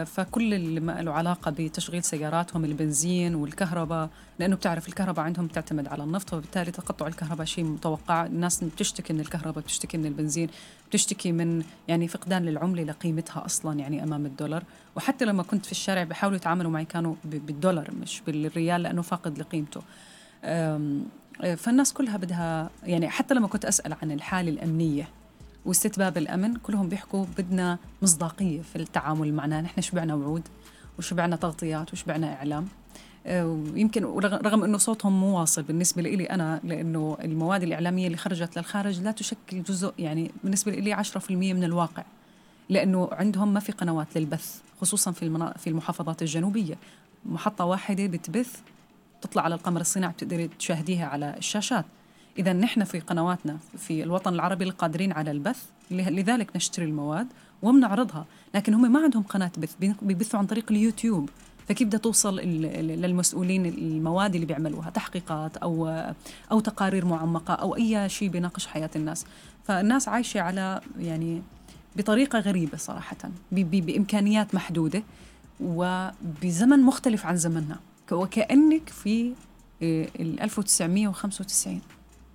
فكل 0.05 0.53
اللي 0.53 0.79
ما 0.79 1.01
له 1.01 1.11
علاقة 1.11 1.51
بتشغيل 1.51 2.03
سياراتهم 2.03 2.65
البنزين 2.65 3.35
والكهرباء 3.35 4.09
لأنه 4.39 4.55
بتعرف 4.55 4.87
الكهرباء 4.87 5.25
عندهم 5.25 5.47
تعتمد 5.47 5.87
على 5.87 6.03
النفط 6.03 6.33
وبالتالي 6.33 6.71
تقطع 6.71 7.07
الكهرباء 7.07 7.45
شيء 7.45 7.63
متوقع. 7.63 8.25
الناس 8.25 8.63
بتشتكي 8.63 9.13
من 9.13 9.19
الكهرباء 9.19 9.63
بتشتكي 9.63 9.97
من 9.97 10.05
البنزين 10.05 10.49
بتشتكي 10.89 11.31
من 11.31 11.63
يعني 11.87 12.07
فقدان 12.07 12.45
للعملة 12.45 12.83
لقيمتها 12.83 13.45
أصلا 13.45 13.79
يعني 13.79 14.03
أمام 14.03 14.25
الدولار. 14.25 14.63
وحتى 14.95 15.25
لما 15.25 15.43
كنت 15.43 15.65
في 15.65 15.71
الشارع 15.71 16.03
بيحاولوا 16.03 16.37
يتعاملوا 16.37 16.71
معي 16.71 16.85
كانوا 16.85 17.15
بالدولار 17.23 17.91
مش 18.01 18.21
بالريال 18.27 18.83
لأنه 18.83 19.01
فاقد 19.01 19.39
لقيمته. 19.39 19.81
فالناس 21.41 21.93
كلها 21.93 22.17
بدها 22.17 22.69
يعني 22.83 23.09
حتى 23.09 23.33
لما 23.33 23.47
كنت 23.47 23.65
أسأل 23.65 23.95
عن 24.01 24.11
الحالة 24.11 24.49
الأمنية 24.49 25.09
واستتباب 25.65 26.17
الأمن 26.17 26.55
كلهم 26.55 26.89
بيحكوا 26.89 27.25
بدنا 27.37 27.77
مصداقية 28.01 28.61
في 28.61 28.75
التعامل 28.75 29.33
معنا. 29.33 29.61
نحن 29.61 29.81
شبعنا 29.81 30.15
وعود 30.15 30.47
وشبعنا 30.99 31.35
تغطيات 31.35 31.93
وشبعنا 31.93 32.35
إعلام. 32.35 32.67
ويمكن 33.27 34.03
رغم 34.15 34.63
إنه 34.63 34.77
صوتهم 34.77 35.19
مو 35.19 35.39
واصل 35.39 35.63
بالنسبة 35.63 36.01
لي 36.01 36.25
أنا 36.25 36.59
لإنه 36.63 37.17
المواد 37.23 37.63
الإعلامية 37.63 38.05
اللي 38.05 38.17
خرجت 38.17 38.57
للخارج 38.57 39.01
لا 39.01 39.11
تشكل 39.11 39.63
جزء 39.63 39.93
يعني 39.99 40.31
بالنسبة 40.43 40.71
لي 40.71 40.93
10% 40.93 41.31
من 41.31 41.63
الواقع. 41.63 42.03
لأنه 42.69 43.09
عندهم 43.11 43.53
ما 43.53 43.59
في 43.59 43.71
قنوات 43.71 44.17
للبث 44.17 44.61
خصوصا 44.81 45.11
في 45.11 45.53
في 45.57 45.67
المحافظات 45.67 46.21
الجنوبية. 46.21 46.77
محطة 47.25 47.65
واحدة 47.65 48.07
بتبث 48.07 48.59
تطلع 49.21 49.43
على 49.43 49.55
القمر 49.55 49.81
الصناعي 49.81 50.13
بتقدري 50.13 50.47
تشاهديها 50.47 51.05
على 51.05 51.35
الشاشات. 51.37 51.85
إذا 52.39 52.53
نحن 52.53 52.83
في 52.83 52.99
قنواتنا 52.99 53.57
في 53.77 54.03
الوطن 54.03 54.33
العربي 54.33 54.63
القادرين 54.63 55.11
على 55.11 55.31
البث 55.31 55.63
لذلك 55.91 56.55
نشتري 56.55 56.85
المواد 56.85 57.27
وبنعرضها 57.61 58.25
لكن 58.55 58.73
هم 58.73 58.91
ما 58.91 58.99
عندهم 58.99 59.23
قناة 59.23 59.51
بث 59.57 59.75
بيبثوا 60.01 60.39
عن 60.39 60.45
طريق 60.45 60.71
اليوتيوب. 60.71 61.29
فكيف 61.67 61.87
بدها 61.87 61.99
توصل 61.99 62.39
للمسؤولين 62.39 63.65
المواد 63.65 64.33
اللي 64.35 64.45
بيعملوها؟ 64.45 64.89
تحقيقات 64.89 65.57
أو 65.57 65.87
أو 66.51 66.59
تقارير 66.59 67.05
معمقة 67.05 67.53
أو 67.53 67.75
أي 67.75 68.09
شيء 68.09 68.29
بيناقش 68.29 68.67
حياة 68.67 68.89
الناس. 68.95 69.25
فالناس 69.63 70.07
عايشة 70.07 70.41
على 70.41 70.81
يعني 70.99 71.41
بطريقة 71.95 72.39
غريبة 72.39 72.77
صراحة 72.77 73.17
بإمكانيات 73.51 74.55
محدودة 74.55 75.03
وبزمن 75.59 76.79
مختلف 76.79 77.25
عن 77.25 77.37
زمننا. 77.37 77.79
وكأنك 78.11 78.89
في 78.89 79.33
آه، 79.83 80.07
ال 80.19 80.41
1995 80.41 81.81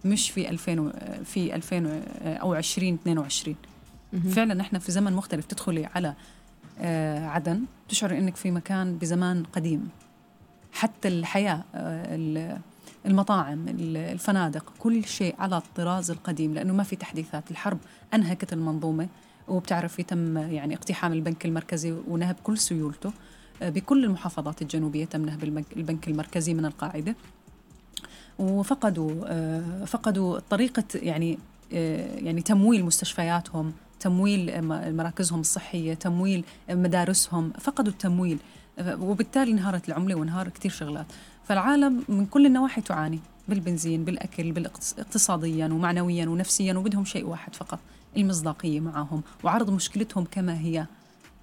مش 0.04 0.30
في 0.30 0.50
2000 0.50 0.92
في 1.25 1.54
2000 1.54 2.02
أو 2.25 2.54
2022 2.54 3.56
فعلا 4.35 4.54
نحن 4.54 4.78
في 4.78 4.92
زمن 4.92 5.12
مختلف 5.12 5.45
تدخلي 5.45 5.87
على 5.87 6.14
آه، 6.80 7.26
عدن 7.26 7.64
تشعر 7.88 8.18
إنك 8.18 8.37
في 8.37 8.50
مكان 8.50 8.99
بزمان 8.99 9.42
قديم. 9.42 9.88
حتى 10.73 11.09
الحياة 11.09 11.64
آه، 11.75 12.59
المطاعم 13.06 13.66
الفنادق 13.68 14.73
كل 14.78 15.04
شيء 15.04 15.35
على 15.38 15.56
الطراز 15.56 16.11
القديم 16.11 16.54
لأنه 16.54 16.73
ما 16.73 16.83
في 16.83 16.97
تحديثات. 16.97 17.50
الحرب 17.50 17.78
أنهكت 18.14 18.52
المنظومة 18.52 19.09
وبتعرفي 19.49 20.02
تم 20.02 20.38
يعني 20.38 20.75
اقتحام 20.75 21.12
البنك 21.12 21.45
المركزي 21.45 21.92
ونهب 22.09 22.37
كل 22.42 22.59
سيولته. 22.59 23.09
آه، 23.09 23.12
بكل 23.60 24.04
المحافظات 24.04 24.62
الجنوبية 24.62 25.04
تم 25.04 25.26
نهب 25.26 25.44
البنك 25.76 26.08
المركزي 26.08 26.54
من 26.54 26.66
القاعدة. 26.66 27.16
وفقدوا 28.38 29.84
فقدوا 29.84 30.38
طريقة 30.38 30.84
يعني 30.94 31.38
يعني 32.22 32.42
تمويل 32.42 32.84
مستشفياتهم 32.84 33.72
تمويل 34.00 34.64
مراكزهم 34.96 35.40
الصحية 35.40 35.94
تمويل 35.94 36.44
مدارسهم 36.70 37.52
فقدوا 37.60 37.92
التمويل. 37.92 38.38
وبالتالي 38.80 39.52
انهارت 39.52 39.88
العملة 39.88 40.14
وانهار 40.14 40.48
كثير 40.48 40.70
شغلات. 40.70 41.06
فالعالم 41.44 42.02
من 42.08 42.26
كل 42.26 42.46
النواحي 42.46 42.80
تعاني 42.80 43.18
بالبنزين 43.48 44.04
بالأكل 44.04 44.52
بالاقتصاديا 44.52 45.66
ومعنويا 45.66 46.26
ونفسيا 46.26 46.75
وبدهم 46.75 47.04
شيء 47.04 47.26
واحد 47.26 47.54
فقط 47.54 47.78
المصداقية 48.16 48.80
معهم 48.80 49.22
وعرض 49.44 49.70
مشكلتهم 49.70 50.25
كما 50.30 50.58
هي 50.60 50.86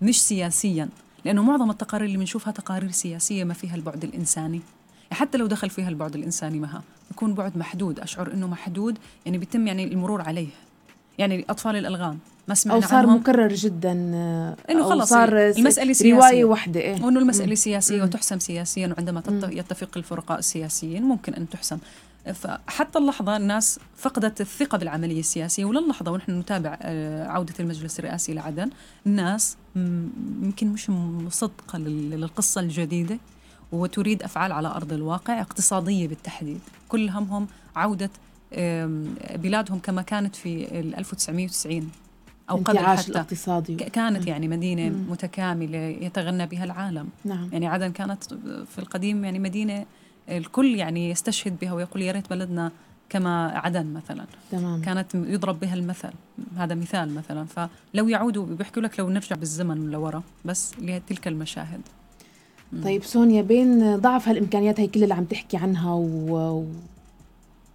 مش 0.01 0.23
سياسيا. 0.23 0.89
لأنه 1.25 1.43
معظم 1.43 1.69
التقارير 1.69 2.07
اللي 2.07 2.17
بنشوفها 2.17 2.53
تقارير 2.53 2.91
سياسية 2.91 3.43
ما 3.43 3.53
فيها 3.53 3.75
البعد 3.75 4.03
الإنساني. 4.03 4.61
حتى 5.11 5.37
لو 5.37 5.47
دخل 5.47 5.69
فيها 5.69 5.89
البعد 5.89 6.15
الإنساني 6.15 6.59
معها 6.59 6.81
يكون 7.11 7.33
بعد 7.33 7.57
محدود. 7.57 7.99
أشعر 7.99 8.33
إنه 8.33 8.47
محدود 8.47 8.97
يعني 9.25 9.37
بيتم 9.37 9.67
يعني 9.67 9.83
المرور 9.83 10.21
عليه. 10.21 10.47
يعني 11.17 11.45
اطفال 11.49 11.75
الألغام 11.75 12.19
ما 12.47 12.55
سمعنا 12.55 12.83
أو 12.83 12.89
صار 12.89 12.99
عنهم. 12.99 13.15
مكرر 13.15 13.53
جدا 13.53 13.91
إنه 14.69 14.83
خلص 14.83 15.09
صار 15.09 15.37
المسألة 15.37 15.93
سياسية. 15.93 16.13
روايه 16.15 16.45
واحدة 16.45 16.79
إيه؟ 16.79 17.03
وإنه 17.03 17.19
المسألة 17.19 17.55
سياسية 17.55 17.97
مم. 17.97 18.03
وتحسم 18.03 18.39
سياسيا 18.39 18.87
وعندما 18.87 19.23
يتفق 19.51 19.89
الفرقاء 19.97 20.39
السياسيين 20.39 21.03
ممكن 21.03 21.33
أن 21.33 21.49
تحسم. 21.49 21.77
فحتى 22.33 22.99
اللحظة 22.99 23.37
الناس 23.37 23.79
فقدت 23.97 24.41
الثقة 24.41 24.77
بالعملية 24.77 25.19
السياسية 25.19 25.65
وللحظة 25.65 26.11
ونحن 26.11 26.39
نتابع 26.39 26.77
آه، 26.81 27.27
عودة 27.27 27.53
المجلس 27.59 27.99
الرئاسي 27.99 28.33
لعدن 28.33 28.69
الناس 29.05 29.57
يمكن 29.75 30.67
مش 30.67 30.89
مصدقة 30.89 31.79
للقصة 31.79 32.61
الجديدة 32.61 33.17
وتريد 33.71 34.23
أفعال 34.23 34.51
على 34.51 34.67
أرض 34.67 34.93
الواقع 34.93 35.41
اقتصادية 35.41 36.07
بالتحديد. 36.07 36.59
كل 36.89 37.09
همهم 37.09 37.47
عودة 37.75 38.09
بلادهم 39.35 39.79
كما 39.79 40.01
كانت 40.01 40.35
في 40.35 40.79
1990 40.79 41.91
أو 42.49 42.57
قبل 42.57 42.79
حتى. 42.79 43.11
الاقتصادي. 43.11 43.75
كانت 43.75 44.27
يعني 44.27 44.47
مدينة 44.47 44.89
مم. 44.89 45.11
متكاملة 45.11 45.77
يتغنى 45.77 46.45
بها 46.45 46.63
العالم. 46.63 47.09
نعم. 47.25 47.49
يعني 47.51 47.67
عدن 47.67 47.91
كانت 47.91 48.23
في 48.75 48.79
القديم 48.79 49.25
يعني 49.25 49.39
مدينة 49.39 49.85
الكل 50.29 50.75
يعني 50.75 51.09
يستشهد 51.09 51.59
بها 51.61 51.73
ويقول 51.73 52.01
يا 52.01 52.11
ريت 52.11 52.29
بلدنا 52.29 52.71
كما 53.09 53.47
عدن 53.47 53.85
مثلا. 53.85 54.25
تمام. 54.51 54.81
كانت 54.81 55.15
يضرب 55.15 55.59
بها 55.59 55.73
المثل. 55.73 56.09
هذا 56.57 56.75
مثال 56.75 57.15
مثلا. 57.15 57.45
فلو 57.45 58.07
يعودوا 58.07 58.45
بيحكوا 58.45 58.81
لك 58.81 58.99
لو 58.99 59.09
نرجع 59.09 59.35
بالزمن 59.35 59.91
لورا 59.91 60.23
بس 60.45 60.71
لتلك 60.81 61.27
المشاهد. 61.27 61.81
طيب 62.83 63.03
سونيا 63.03 63.41
بين 63.41 63.97
ضعف 63.97 64.27
هالامكانيات 64.27 64.79
هي 64.79 64.87
كل 64.87 65.03
اللي 65.03 65.13
عم 65.13 65.23
تحكي 65.23 65.57
عنها 65.57 65.93
و... 65.93 66.65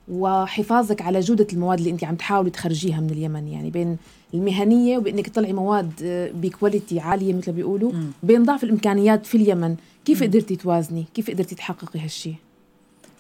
وحفاظك 0.09 1.03
على 1.03 1.21
جودة 1.21 1.47
المواد 1.53 1.79
اللي 1.79 1.91
أنت 1.91 2.05
عم 2.05 2.15
تحاولي 2.15 2.51
تخرجيها 2.51 3.01
من 3.01 3.11
اليمن. 3.11 3.49
يعني 3.49 3.71
بين 3.71 3.97
المهنية 4.35 4.99
وبأنك 4.99 5.29
تطلعي 5.29 5.53
مواد 5.53 5.93
بكواليتي 6.35 7.01
عالية 7.01 7.35
مثل 7.35 7.53
بيقولوا. 7.53 7.93
بين 8.23 8.43
ضعف 8.43 8.65
الإمكانيات 8.65 9.27
في 9.27 9.37
اليمن 9.37 9.77
كيف 10.09 10.23
قدرتي 10.23 10.57
توازني؟ 10.57 11.07
كيف 11.15 11.31
قدرتي 11.31 11.55
تحققي 11.55 12.01
هالشيء 12.01 12.35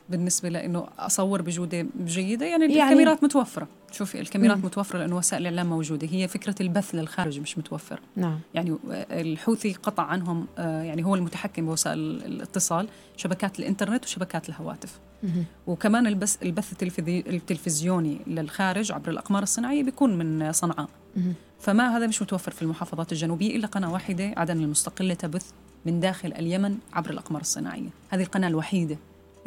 بالنسبة 0.09 0.49
لأنه 0.49 0.87
أصور 0.99 1.42
بجودة 1.42 1.87
جيدة 2.04 2.47
يعني, 2.47 2.75
يعني 2.75 2.85
الكاميرات 2.85 3.25
متوفرة. 3.25 3.68
شوفي 3.92 4.21
الكاميرات 4.21 4.57
مم. 4.57 4.64
متوفرة 4.64 4.99
لأنه 4.99 5.16
وسائل 5.16 5.42
الإعلام 5.42 5.66
موجودة. 5.66 6.09
هي 6.11 6.28
فكرة 6.28 6.54
البث 6.61 6.95
للخارج 6.95 7.40
مش 7.40 7.59
متوفر 7.59 8.00
نعم. 8.16 8.40
يعني 8.54 8.76
الحوثي 9.11 9.73
قطع 9.73 10.02
عنهم 10.02 10.47
آه، 10.59 10.83
يعني 10.83 11.04
هو 11.04 11.14
المتحكم 11.14 11.66
بوسائل 11.66 11.99
الاتصال 11.99 12.88
شبكات 13.16 13.59
الإنترنت 13.59 14.04
وشبكات 14.04 14.49
الهواتف. 14.49 14.99
مم. 15.23 15.45
وكمان 15.66 16.07
البث 16.07 16.42
البث 16.42 16.83
التلفزيوني 17.09 18.18
للخارج 18.26 18.92
عبر 18.92 19.11
الأقمار 19.11 19.42
الصناعية 19.42 19.83
بيكون 19.83 20.18
من 20.18 20.52
صنعاء. 20.52 20.88
مم. 21.16 21.33
فما 21.61 21.97
هذا 21.97 22.07
مش 22.07 22.23
متوفر 22.23 22.50
في 22.50 22.62
المحافظات 22.62 23.12
الجنوبية 23.12 23.57
إلا 23.57 23.66
قناة 23.66 23.92
واحدة 23.92 24.35
عدن 24.37 24.61
المستقلة 24.61 25.14
تبث. 25.14 25.50
من 25.87 26.00
داخل 26.00 26.32
اليمن 26.32 26.78
عبر 26.92 27.11
الأقمار 27.11 27.40
الصناعية. 27.40 27.88
هذه 28.11 28.23
القناة 28.23 28.49
الوحيدة 28.49 28.97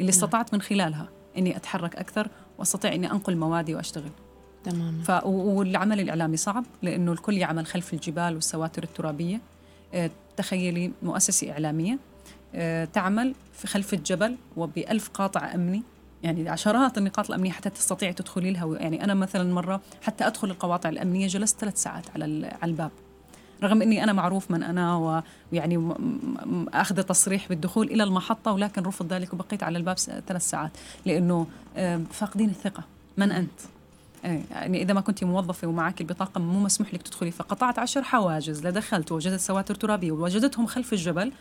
نعم. 0.00 0.08
استطعت 0.08 0.54
من 0.54 0.62
خلالها 0.62 1.08
إني 1.38 1.56
أتحرك 1.56 1.96
أكثر 1.96 2.28
وأستطيع 2.58 2.94
إني 2.94 3.10
أنقل 3.10 3.36
موادي 3.36 3.74
وأشتغل. 3.74 4.10
تماما. 4.64 5.02
ف... 5.02 5.26
والعمل 5.26 6.00
الإعلامي 6.00 6.36
صعب 6.36 6.64
لأنه 6.82 7.12
الكل 7.12 7.38
يعمل 7.38 7.66
خلف 7.66 7.94
الجبال 7.94 8.34
والسواتر 8.34 8.82
الترابية. 8.82 9.40
آه، 9.94 10.10
تخيلي 10.36 10.92
مؤسسة 11.02 11.52
إعلامية 11.52 11.98
آه، 12.54 12.84
تعمل 12.84 13.34
في 13.52 13.66
خلف 13.66 13.94
الجبل 13.94 14.36
وبألف 14.56 15.08
قاطع 15.08 15.54
أمني. 15.54 15.82
يعني 16.22 16.48
عشرات 16.48 16.98
النقاط 16.98 17.28
الأمنية 17.30 17.50
حتى 17.50 17.70
تستطيع 17.70 18.12
تدخلي 18.12 18.50
لها. 18.50 18.76
يعني 18.78 19.04
أنا 19.04 19.14
مثلا 19.14 19.54
مرة 19.54 19.80
حتى 20.02 20.26
أدخل 20.26 20.50
القواطع 20.50 20.88
الأمنية 20.88 21.26
جلست 21.26 21.60
ثلاث 21.60 21.82
ساعات 21.82 22.10
على 22.14 22.46
على 22.62 22.70
الباب. 22.70 22.90
رغم 23.62 23.82
إني 23.82 24.04
أنا 24.04 24.12
معروف 24.12 24.50
من 24.50 24.62
أنا 24.62 25.22
ويعني 25.52 25.94
أخذ 26.74 27.02
تصريح 27.02 27.48
بالدخول 27.48 27.86
إلى 27.86 28.02
المحطة 28.02 28.52
ولكن 28.52 28.82
رفض 28.82 29.12
ذلك 29.12 29.32
وبقيت 29.32 29.62
على 29.62 29.78
الباب 29.78 29.98
ثلاث 29.98 30.50
ساعات. 30.50 30.70
لأنه 31.06 31.46
فاقدين 32.10 32.48
الثقة. 32.48 32.82
من 33.16 33.32
أنت؟ 33.32 33.60
إيه، 34.24 34.42
يعني 34.50 34.82
إذا 34.82 34.94
ما 34.94 35.00
كنت 35.00 35.24
موظفة 35.24 35.68
ومعك 35.68 36.00
البطاقة 36.00 36.40
مو 36.40 36.60
مسموح 36.60 36.94
لك 36.94 37.02
تدخلي 37.02 37.30
فقطعت 37.30 37.78
عشر 37.78 38.02
حواجز 38.02 38.66
لدخلت 38.66 39.12
ووجدت 39.12 39.40
سواتر 39.40 39.74
ترابية 39.74 40.12
ووجدتهم 40.12 40.66
خلف 40.66 40.92
الجبل 40.92 41.32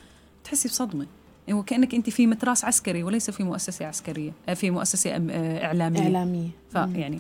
تحسي 0.44 0.68
بصدمة. 0.68 1.06
يعني 1.48 1.60
وكأنك 1.60 1.96
أنت 1.96 2.10
في 2.10 2.28
متراس 2.28 2.66
عسكري 2.66 3.04
وليس 3.04 3.30
في 3.30 3.44
مؤسسة 3.44 3.86
عسكرية 3.86 4.32
آه، 4.50 4.54
في 4.54 4.72
مؤسسة 4.72 5.12
آه، 5.12 5.66
إعلامية. 5.66 6.02
إعلامية. 6.02 6.50
فيعني 6.72 7.20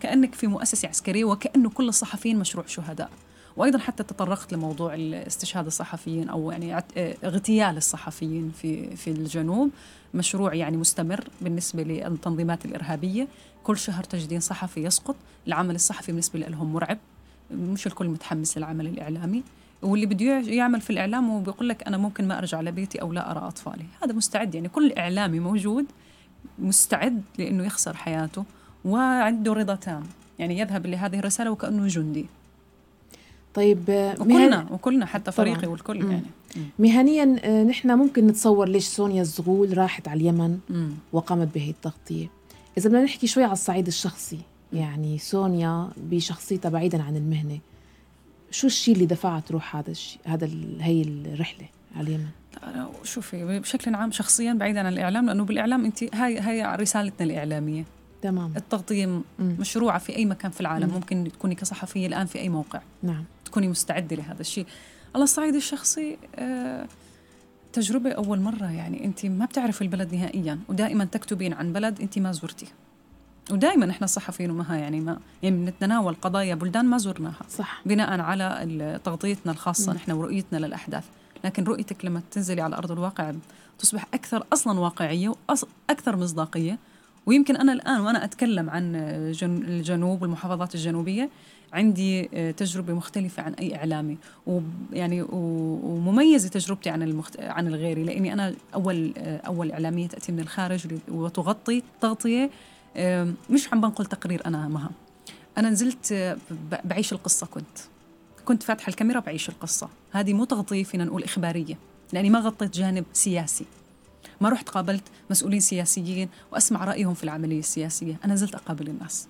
كأنك 0.00 0.34
في 0.34 0.46
مؤسسة 0.46 0.88
عسكرية 0.88 1.24
وكأنه 1.24 1.70
كل 1.70 1.88
الصحفيين 1.88 2.38
مشروع 2.38 2.66
شهداء. 2.66 3.10
وأيضا 3.56 3.78
حتى 3.78 4.02
تطرقت 4.02 4.52
لموضوع 4.52 4.94
استشهاد 4.98 5.66
الصحفيين 5.66 6.28
أو 6.28 6.50
يعني 6.50 6.84
اغتيال 7.24 7.76
الصحفيين 7.76 8.50
في 8.50 8.96
في 8.96 9.10
الجنوب. 9.10 9.70
مشروع 10.14 10.54
يعني 10.54 10.76
مستمر 10.76 11.24
بالنسبة 11.40 11.82
للتنظيمات 11.82 12.64
الإرهابية. 12.64 13.28
كل 13.64 13.78
شهر 13.78 14.04
تجدين 14.04 14.40
صحفي 14.40 14.84
يسقط. 14.84 15.16
العمل 15.46 15.74
الصحفي 15.74 16.12
بالنسبة 16.12 16.38
لهم 16.38 16.72
مرعب. 16.72 16.98
مش 17.50 17.86
الكل 17.86 18.08
متحمس 18.08 18.58
للعمل 18.58 18.86
الإعلامي. 18.86 19.42
واللي 19.82 20.06
بده 20.06 20.24
يعمل 20.24 20.80
في 20.80 20.90
الإعلام 20.90 21.30
وبيقول 21.30 21.68
لك 21.68 21.82
أنا 21.82 21.96
ممكن 21.96 22.28
ما 22.28 22.38
أرجع 22.38 22.60
لبيتي 22.60 23.02
أو 23.02 23.12
لا 23.12 23.30
أرى 23.30 23.48
أطفالي. 23.48 23.84
هذا 24.02 24.12
مستعد. 24.12 24.54
يعني 24.54 24.68
كل 24.68 24.92
إعلامي 24.92 25.40
موجود 25.40 25.84
مستعد 26.58 27.22
لإنه 27.38 27.64
يخسر 27.64 27.96
حياته 27.96 28.44
وعنده 28.84 29.52
رضا 29.52 29.74
تام. 29.74 30.02
يعني 30.38 30.58
يذهب 30.58 30.86
لهذه 30.86 31.18
الرسالة 31.18 31.50
وكأنه 31.50 31.86
جندي. 31.86 32.26
طيب 33.54 34.14
وكلنا 34.20 34.66
وكلنا 34.70 35.06
حتى 35.06 35.32
فريقي 35.32 35.66
والكل 35.66 36.10
يعني. 36.10 36.22
مهنيا 36.78 37.36
آه، 37.44 37.64
نحن 37.64 37.90
ممكن 37.90 38.26
نتصور 38.26 38.68
ليش 38.68 38.86
سونيا 38.86 39.22
الزغول 39.22 39.78
راحت 39.78 40.08
على 40.08 40.20
اليمن 40.20 40.58
مم. 40.70 40.90
وقامت 41.12 41.54
بهي 41.54 41.70
التغطية. 41.70 42.26
إذا 42.78 42.88
بدنا 42.88 43.04
نحكي 43.04 43.26
شوي 43.26 43.44
على 43.44 43.52
الصعيد 43.52 43.86
الشخصي 43.86 44.38
يعني 44.72 45.18
سونيا 45.18 45.88
بشخصيتها 45.96 46.68
بعيدا 46.68 47.02
عن 47.02 47.16
المهنة. 47.16 47.58
شو 48.50 48.66
الشيء 48.66 48.94
اللي 48.94 49.06
دفعها 49.06 49.40
تروح 49.40 49.76
هذا 49.76 49.90
الشيء 49.90 50.20
هذا 50.24 50.48
هي 50.80 51.02
الرحلة 51.02 51.66
على 51.96 52.06
اليمن؟ 52.06 52.26
شوفي 53.04 53.58
بشكل 53.58 53.94
عام 53.94 54.10
شخصيا 54.10 54.52
بعيدا 54.52 54.80
عن 54.80 54.92
الإعلام 54.92 55.26
لأنه 55.26 55.44
بالإعلام 55.44 55.84
انت 55.84 56.14
هاي 56.14 56.38
هاي 56.38 56.76
رسالتنا 56.76 57.26
الإعلامية. 57.26 57.84
تمام. 58.22 58.52
التغطية 58.56 59.20
مشروعة 59.38 59.98
في 59.98 60.16
أي 60.16 60.24
مكان 60.24 60.50
في 60.50 60.60
العالم 60.60 60.88
مم. 60.88 60.94
ممكن 60.94 61.30
تكوني 61.32 61.54
كصحفية 61.54 62.06
الآن 62.06 62.26
في 62.26 62.38
أي 62.38 62.48
موقع. 62.48 62.80
نعم. 63.02 63.24
تكوني 63.44 63.68
مستعدة 63.68 64.16
لهذا 64.16 64.40
الشيء. 64.40 64.66
على 65.14 65.24
الصعيد 65.24 65.54
الشخصي 65.54 66.18
آه 66.36 66.86
تجربة 67.72 68.10
أول 68.12 68.40
مرة 68.40 68.70
يعني 68.70 69.04
أنت 69.04 69.26
ما 69.26 69.44
بتعرفي 69.44 69.82
البلد 69.82 70.14
نهائيا 70.14 70.58
ودائما 70.68 71.04
تكتبين 71.04 71.52
عن 71.52 71.72
بلد 71.72 72.00
أنت 72.00 72.18
ما 72.18 72.32
زرتيه 72.32 72.66
ودائما 73.50 73.90
إحنا 73.90 74.04
الصحفيين 74.04 74.50
ومها 74.50 74.76
يعني 74.76 75.00
ما 75.00 75.18
يعني 75.42 75.56
بنتناول 75.56 76.14
قضايا 76.14 76.54
بلدان 76.54 76.84
ما 76.84 76.98
زرناها. 76.98 77.42
صح. 77.50 77.82
بناء 77.86 78.20
على 78.20 79.00
تغطيتنا 79.04 79.52
الخاصة 79.52 79.92
نحن 79.92 80.12
ورؤيتنا 80.12 80.58
للأحداث. 80.58 81.04
لكن 81.44 81.64
رؤيتك 81.64 82.04
لما 82.04 82.22
تنزلي 82.30 82.60
على 82.62 82.76
أرض 82.76 82.92
الواقع 82.92 83.32
تصبح 83.78 84.06
أكثر 84.14 84.46
أصلا 84.52 84.80
واقعية 84.80 85.34
وأكثر 85.48 86.16
مصداقية. 86.16 86.78
ويمكن 87.26 87.56
أنا 87.56 87.72
الآن 87.72 88.00
وأنا 88.00 88.24
أتكلم 88.24 88.70
عن 88.70 88.96
الجنوب 89.44 90.22
والمحافظات 90.22 90.74
الجنوبية 90.74 91.30
عندي 91.72 92.22
تجربة 92.56 92.92
مختلفة 92.92 93.42
عن 93.42 93.54
أي 93.54 93.76
إعلامي 93.76 94.18
ويعني 94.46 95.22
ومميزة 95.22 96.48
تجربتي 96.48 96.90
عن 96.90 97.02
المخت... 97.02 97.40
عن 97.40 97.66
الغيري 97.66 98.04
لأني 98.04 98.32
أنا 98.32 98.54
أول 98.74 99.12
أول 99.18 99.72
إعلامية 99.72 100.06
تأتي 100.06 100.32
من 100.32 100.40
الخارج 100.40 100.86
وتغطي 101.08 101.82
تغطية 102.00 102.50
مش 103.50 103.72
عم 103.72 103.80
بنقل 103.80 104.06
تقرير 104.06 104.46
أنا 104.46 104.68
مها. 104.68 104.90
أنا 105.58 105.70
نزلت 105.70 106.36
بعيش 106.84 107.12
القصة 107.12 107.46
كنت. 107.46 107.78
كنت 108.44 108.62
فاتحة 108.62 108.90
الكاميرا 108.90 109.20
بعيش 109.20 109.48
القصة. 109.48 109.88
هذه 110.12 110.32
مو 110.32 110.44
تغطية 110.44 110.84
فينا 110.84 111.04
نقول 111.04 111.24
إخبارية 111.24 111.78
لأني 112.12 112.30
ما 112.30 112.38
غطيت 112.38 112.74
جانب 112.74 113.04
سياسي. 113.12 113.64
ما 114.40 114.48
رحت 114.48 114.68
قابلت 114.68 115.04
مسؤولين 115.30 115.60
سياسيين 115.60 116.28
وأسمع 116.52 116.84
رأيهم 116.84 117.14
في 117.14 117.24
العملية 117.24 117.58
السياسية. 117.58 118.16
أنا 118.24 118.34
نزلت 118.34 118.54
أقابل 118.54 118.88
الناس. 118.88 119.28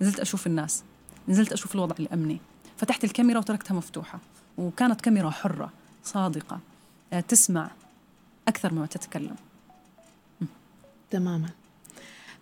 نزلت 0.00 0.20
أشوف 0.20 0.46
الناس. 0.46 0.82
نزلت 1.28 1.52
أشوف 1.52 1.74
الوضع 1.74 1.94
الأمني. 2.00 2.40
فتحت 2.76 3.04
الكاميرا 3.04 3.38
وتركتها 3.38 3.74
مفتوحة. 3.74 4.18
وكانت 4.58 5.00
كاميرا 5.00 5.30
حرة 5.30 5.72
صادقة 6.04 6.58
آه، 7.12 7.20
تسمع 7.20 7.70
أكثر 8.48 8.74
مما 8.74 8.86
تتكلم. 8.86 9.36
تماما. 11.10 11.48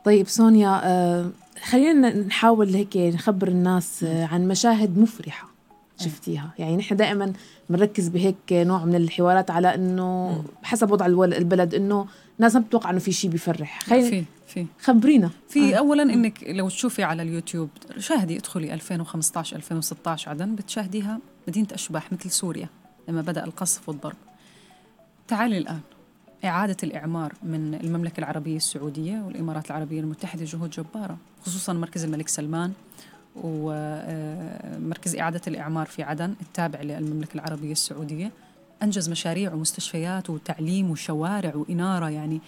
طيب 0.05 0.29
سونيا 0.29 0.81
آه 0.85 1.31
خلينا 1.65 2.15
نحاول 2.15 2.75
هيك 2.75 2.97
نخبر 2.97 3.49
الناس 3.49 4.05
آه 4.05 4.27
عن 4.27 4.49
مشاهد 4.49 4.99
مفرحة. 4.99 5.56
شفتيها. 5.99 6.51
يعني 6.59 6.77
نحن 6.77 6.97
دائما 6.97 7.33
بنركز 7.71 8.09
بهيك 8.09 8.37
نوع 8.53 8.85
من 8.85 8.95
الحوارات 8.95 9.51
على 9.51 9.75
إنه 9.75 10.45
حسب 10.63 10.91
وضع 10.91 11.07
البلد 11.07 11.75
إنه 11.75 12.07
ناس 12.39 12.55
ما 12.55 12.61
بتوقع 12.61 12.91
إنه 12.91 12.99
في 12.99 13.13
شيء 13.13 13.31
بيفرح. 13.31 13.83
خلينا 13.83 14.11
في 14.11 14.25
في. 14.47 14.67
خبرينا. 14.81 15.31
في 15.49 15.75
آه. 15.75 15.79
اولا 15.79 16.03
إنك 16.03 16.45
لو 16.49 16.69
تشوفي 16.69 17.03
على 17.03 17.23
اليوتيوب 17.23 17.69
شاهدي 17.99 18.37
ادخلي 18.39 18.75
2015 18.75 19.57
2016 19.57 20.31
عدن 20.31 20.55
بتشاهديها 20.55 21.19
مدينة 21.49 21.69
أشباح 21.73 22.13
مثل 22.13 22.31
سوريا 22.31 22.69
لما 23.09 23.21
بدأ 23.23 23.45
القصف 23.45 23.89
والضرب. 23.89 24.17
تعالي 25.29 25.59
الآن. 25.59 25.81
إعادة 26.45 26.77
الإعمار 26.83 27.33
من 27.43 27.75
المملكة 27.75 28.19
العربية 28.21 28.57
السعودية 28.57 29.23
والإمارات 29.27 29.67
العربية 29.71 30.01
المتحدة 30.01 30.45
جهود 30.45 30.71
جبارة 30.71 31.17
خصوصا 31.47 31.73
مركز 31.73 32.05
الملك 32.05 32.29
سلمان 32.29 32.73
ومركز 33.43 35.17
إعادة 35.17 35.41
الإعمار 35.47 35.87
في 35.87 36.03
عدن 36.03 36.35
التابع 36.41 36.81
للمملكة 36.81 37.35
العربية 37.35 37.73
السعودية 37.73 38.33
أنجز 38.83 39.09
مشاريع 39.09 39.53
ومستشفيات 39.53 40.31
وتعليم 40.31 40.91
وشوارع 40.91 41.55
وإنارة 41.55 42.11
يعني. 42.11 42.41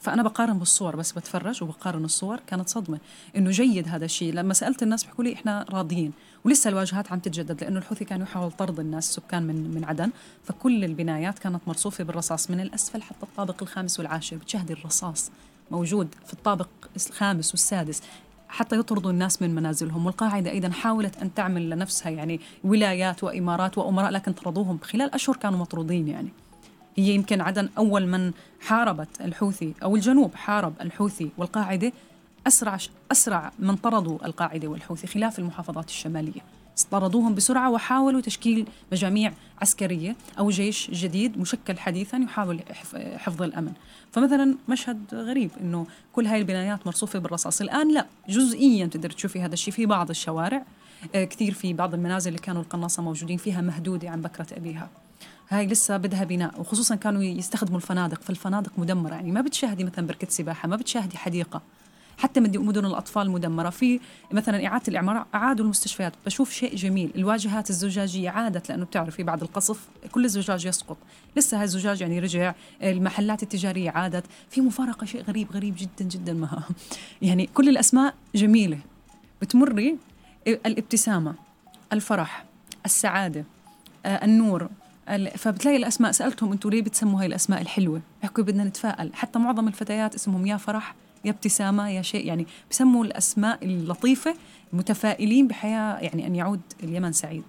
فأنا 0.00 0.22
بقارن 0.22 0.58
بالصور 0.58 0.96
بس 0.96 1.12
بتفرج 1.12 1.62
وبقارن 1.62 2.04
الصور 2.04 2.40
كانت 2.46 2.68
صدمة 2.68 2.98
إنه 3.36 3.50
جيد 3.50 3.88
هذا 3.88 4.04
الشيء. 4.04 4.32
لما 4.32 4.54
سألت 4.54 4.82
الناس 4.82 5.04
بيحكوا 5.04 5.24
لي 5.24 5.32
إحنا 5.32 5.66
راضيين 5.70 6.12
ولسه 6.44 6.68
الواجهات 6.68 7.12
عم 7.12 7.18
تتجدد 7.18 7.64
لأنه 7.64 7.78
الحوثي 7.78 8.04
كان 8.04 8.20
يحاول 8.20 8.52
طرد 8.52 8.80
الناس 8.80 9.08
السكان 9.08 9.42
من 9.42 9.74
من 9.74 9.84
عدن. 9.84 10.10
فكل 10.44 10.84
البنايات 10.84 11.38
كانت 11.38 11.60
مرصوفة 11.66 12.04
بالرصاص 12.04 12.50
من 12.50 12.60
الأسفل 12.60 13.02
حتى 13.02 13.22
الطابق 13.22 13.62
الخامس 13.62 13.98
والعاشر 13.98 14.36
بتشاهدي 14.36 14.72
الرصاص 14.72 15.30
موجود 15.70 16.14
في 16.26 16.32
الطابق 16.32 16.68
الخامس 16.96 17.50
والسادس. 17.50 18.02
حتى 18.48 18.78
يطردوا 18.78 19.10
الناس 19.10 19.42
من 19.42 19.54
منازلهم. 19.54 20.06
والقاعدة 20.06 20.50
أيضا 20.50 20.70
حاولت 20.70 21.16
أن 21.16 21.34
تعمل 21.34 21.70
لنفسها 21.70 22.10
يعني 22.10 22.40
ولايات 22.64 23.24
وإمارات 23.24 23.78
وأمراء 23.78 24.10
لكن 24.10 24.32
طردوهم 24.32 24.78
خلال 24.82 25.14
أشهر 25.14 25.36
كانوا 25.36 25.58
مطرودين 25.58 26.08
يعني. 26.08 26.28
هي 26.96 27.14
يمكن 27.14 27.40
عدن 27.40 27.68
أول 27.78 28.06
من 28.06 28.32
حاربت 28.60 29.20
الحوثي 29.20 29.74
أو 29.82 29.96
الجنوب 29.96 30.34
حارب 30.34 30.74
الحوثي 30.80 31.30
والقاعدة 31.38 31.92
أسرع 32.46 32.78
أسرع 33.12 33.52
من 33.58 33.76
طردوا 33.76 34.26
القاعدة 34.26 34.68
والحوثي 34.68 35.06
خلاف 35.06 35.38
المحافظات 35.38 35.88
الشمالية. 35.88 36.40
طردوهم 36.84 37.34
بسرعة 37.34 37.70
وحاولوا 37.70 38.20
تشكيل 38.20 38.66
مجاميع 38.92 39.32
عسكرية 39.62 40.16
أو 40.38 40.50
جيش 40.50 40.90
جديد 40.90 41.38
مشكل 41.38 41.78
حديثا 41.78 42.16
يحاول 42.16 42.60
حفظ 43.16 43.42
الأمن. 43.42 43.72
فمثلا 44.12 44.54
مشهد 44.68 45.04
غريب 45.12 45.50
أنه 45.60 45.86
كل 46.12 46.26
هاي 46.26 46.38
البنايات 46.38 46.86
مرصوفة 46.86 47.18
بالرصاص. 47.18 47.60
الآن 47.60 47.94
لا 47.94 48.06
جزئيا 48.28 48.86
تقدر 48.86 49.10
تشوفي 49.10 49.40
هذا 49.40 49.52
الشيء 49.52 49.74
في 49.74 49.86
بعض 49.86 50.10
الشوارع. 50.10 50.64
آه، 51.14 51.24
كثير 51.24 51.54
في 51.54 51.72
بعض 51.72 51.94
المنازل 51.94 52.28
اللي 52.28 52.40
كانوا 52.42 52.62
القناصة 52.62 53.02
موجودين 53.02 53.36
فيها 53.36 53.60
مهدودة 53.60 54.10
عن 54.10 54.22
بكرة 54.22 54.46
أبيها. 54.52 54.88
هاي 55.48 55.66
لسه 55.66 55.96
بدها 55.96 56.24
بناء 56.24 56.60
وخصوصا 56.60 56.94
كانوا 56.94 57.22
يستخدموا 57.22 57.76
الفنادق 57.76 58.22
فالفنادق 58.22 58.72
مدمرة. 58.78 59.14
يعني 59.14 59.32
ما 59.32 59.40
بتشاهدي 59.40 59.84
مثلا 59.84 60.06
بركة 60.06 60.26
سباحة 60.30 60.68
ما 60.68 60.76
بتشاهدي 60.76 61.18
حديقة. 61.18 61.62
حتى 62.18 62.40
مدن 62.40 62.86
الأطفال 62.86 63.30
مدمرة. 63.30 63.70
في 63.70 64.00
مثلا 64.32 64.66
إعادة 64.66 64.84
الإعمار 64.88 65.26
أعادوا 65.34 65.64
المستشفيات. 65.64 66.12
بشوف 66.26 66.52
شيء 66.52 66.76
جميل. 66.76 67.10
الواجهات 67.16 67.70
الزجاجية 67.70 68.30
عادت 68.30 68.68
لأنه 68.68 68.84
بتعرفي 68.84 69.22
بعد 69.22 69.42
القصف 69.42 69.88
كل 70.12 70.24
الزجاج 70.24 70.66
يسقط. 70.66 70.96
لسه 71.36 71.58
هاي 71.58 71.64
الزجاج 71.64 72.00
يعني 72.00 72.18
رجع 72.18 72.54
المحلات 72.82 73.42
التجارية 73.42 73.90
عادت. 73.90 74.24
في 74.50 74.60
مفارقة 74.60 75.04
شيء 75.04 75.22
غريب 75.22 75.52
غريب 75.52 75.74
جدا 75.78 76.08
جدا 76.10 76.32
ما. 76.32 76.62
يعني 77.22 77.46
كل 77.54 77.68
الأسماء 77.68 78.14
جميلة. 78.34 78.78
بتمري 79.42 79.96
الابتسامة 80.46 81.34
الفرح 81.92 82.44
السعادة 82.84 83.44
آه، 84.06 84.24
النور. 84.24 84.68
فبتلاقي 85.36 85.76
الأسماء 85.76 86.12
سألتهم 86.12 86.52
أنتم 86.52 86.70
ليه 86.70 86.82
بتسموا 86.82 87.20
هاي 87.20 87.26
الأسماء 87.26 87.60
الحلوة؟ 87.60 88.00
بيحكوا 88.22 88.44
بدنا 88.44 88.64
نتفائل. 88.64 89.14
حتى 89.14 89.38
معظم 89.38 89.68
الفتيات 89.68 90.14
اسمهم 90.14 90.46
يا 90.46 90.56
فرح 90.56 90.94
يا 91.24 91.30
ابتسامة 91.30 91.90
يا 91.90 92.02
شيء 92.02 92.26
يعني 92.26 92.46
بسموا 92.70 93.04
الأسماء 93.04 93.64
اللطيفة 93.64 94.34
متفائلين 94.72 95.48
بحياة 95.48 95.98
يعني 95.98 96.26
أن 96.26 96.36
يعود 96.36 96.60
اليمن 96.82 97.12
سعيد. 97.12 97.42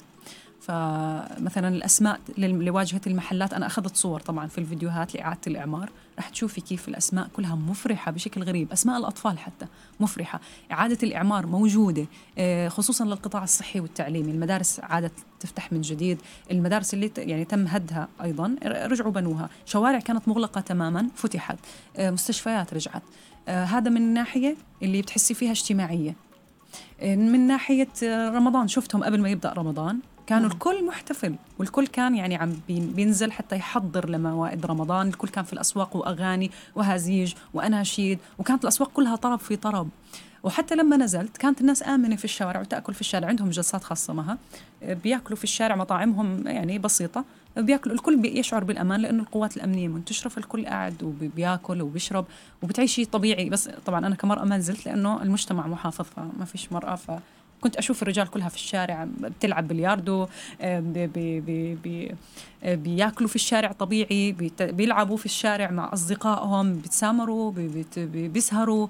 فمثلا 0.62 1.68
الأسماء 1.68 2.20
لواجهة 2.38 3.02
المحلات 3.08 3.54
أنا 3.54 3.66
أخذت 3.66 3.96
صور 3.96 4.20
طبعا 4.20 4.48
في 4.48 4.58
الفيديوهات 4.58 5.16
لإعادة 5.16 5.40
الإعمار. 5.48 5.90
رح 6.20 6.30
تشوفي 6.30 6.62
كيف 6.62 6.88
الأسماء 6.88 7.28
كلها 7.36 7.56
مفرحة 7.56 8.12
بشكل 8.12 8.44
غريب. 8.44 8.72
أسماء 8.72 8.98
الأطفال 8.98 9.40
حتى 9.40 9.66
مفرحة. 10.00 10.40
إعادة 10.72 10.98
الإعمار 11.04 11.46
موجودة 11.46 12.06
آه، 12.38 12.68
خصوصا 12.68 13.06
للقطاع 13.06 13.44
الصحي 13.44 13.80
والتعليمي. 13.80 14.32
المدارس 14.32 14.80
عادت 14.80 15.14
تفتح 15.40 15.72
من 15.74 15.82
جديد. 15.82 16.22
المدارس 16.52 16.94
اللي 16.94 17.12
يعني 17.18 17.46
تم 17.46 17.68
هدها 17.68 18.08
أيضا 18.24 18.56
رجعوا 18.66 19.12
بنوها. 19.12 19.50
شوارع 19.66 20.00
كانت 20.00 20.28
مغلقة 20.28 20.62
تماما 20.62 21.08
فتحت. 21.16 21.58
آه، 21.98 22.12
مستشفيات 22.12 22.74
رجعت. 22.74 23.04
هذا 23.48 23.90
من 23.90 24.14
ناحية 24.14 24.56
اللي 24.82 25.02
بتحسي 25.02 25.34
فيها 25.34 25.52
اجتماعية. 25.52 26.16
من 27.04 27.48
ناحية 27.48 27.88
رمضان 28.30 28.68
شفتهم 28.68 29.04
قبل 29.04 29.22
ما 29.22 29.30
يبدأ 29.30 29.54
رمضان؟ 29.54 30.00
كانوا 30.28 30.44
نعم. 30.44 30.52
الكل 30.52 30.86
محتفل. 30.86 31.36
والكل 31.60 31.88
كان 31.88 32.16
يعني 32.16 32.36
عم 32.36 32.54
بينزل 32.70 33.32
حتى 33.32 33.56
يحضر 33.56 34.10
لموائد 34.10 34.66
رمضان. 34.66 35.08
الكل 35.08 35.28
كان 35.28 35.44
في 35.44 35.54
الأسواق 35.54 35.96
وأغاني 35.96 36.52
وهزيج 36.76 37.34
وأناشيد. 37.54 38.20
وكانت 38.38 38.64
الأسواق 38.64 38.90
كلها 38.92 39.16
طرب 39.16 39.40
في 39.40 39.56
طرب. 39.56 39.90
وحتى 40.44 40.76
لما 40.76 40.98
نزلت 40.98 41.38
كانت 41.38 41.62
الناس 41.62 41.84
آمنة 41.84 42.16
في 42.16 42.26
الشوارع 42.26 42.60
وتأكل 42.60 42.94
في 42.94 43.02
الشارع. 43.02 43.28
عندهم 43.28 43.50
جلسات 43.50 43.84
خاصة 43.84 44.14
معها. 44.14 44.38
بيأكلوا 44.82 45.38
في 45.38 45.44
الشارع 45.44 45.76
مطاعمهم 45.76 46.48
يعني 46.48 46.80
بسيطة. 46.80 47.26
بياكلوا 47.58 47.96
الكل 47.96 48.26
يشعر 48.26 48.64
بالأمان 48.64 49.02
لأنه 49.02 49.24
القوات 49.24 49.58
الأمنية 49.58 49.88
منتشرة 49.88 50.30
فالكل 50.30 50.66
قاعد 50.66 51.04
وبياكل 51.04 51.82
وبيشرب 51.82 52.26
وبتعيشي 52.64 53.06
طبيعي. 53.06 53.50
بس 53.50 53.70
طبعا 53.86 54.08
أنا 54.08 54.16
كمرأة 54.16 54.46
ما 54.46 54.58
نزلت 54.58 54.86
لأنه 54.86 55.22
المجتمع 55.22 55.68
محافظ 55.68 56.06
فما 56.06 56.46
فيش 56.46 56.72
مرأة. 56.72 56.96
ف 56.96 57.12
كنت 57.62 57.76
أشوف 57.76 58.02
الرجال 58.02 58.28
كلها 58.28 58.50
في 58.50 58.56
الشارع 58.56 59.08
بتلعب 59.20 59.68
بلياردو 59.68 60.28
آه، 60.62 60.80
بي 60.80 61.08
بي 61.40 61.76
بي 61.76 62.16
آه، 62.64 62.76
بياكلوا 62.76 63.30
في 63.30 63.36
الشارع 63.36 63.72
طبيعي 63.72 64.36
بيلعبوا 64.60 65.18
في 65.18 65.26
الشارع 65.26 65.72
مع 65.72 65.94
أصدقائهم 65.94 66.74
بيتسامروا 66.74 67.54
بيسهروا. 68.06 68.88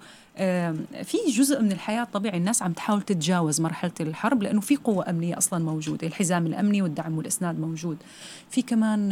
في 1.04 1.18
جزء 1.30 1.62
من 1.62 1.72
الحياة 1.72 2.04
طبيعي 2.04 2.38
الناس 2.38 2.62
عم 2.62 2.74
تحاول 2.74 3.02
تتجاوز 3.02 3.62
مرحلة 3.62 3.92
الحرب 4.00 4.44
لأنه 4.44 4.62
في 4.62 4.76
قوة 4.76 5.10
أمنية 5.10 5.38
أصلا 5.38 5.64
موجودة 5.64 6.08
الحزام 6.08 6.46
الأمني 6.46 6.82
والدعم 6.82 7.18
والإسناد 7.18 7.60
موجود 7.60 7.98
في 8.50 8.62
كمان 8.62 9.12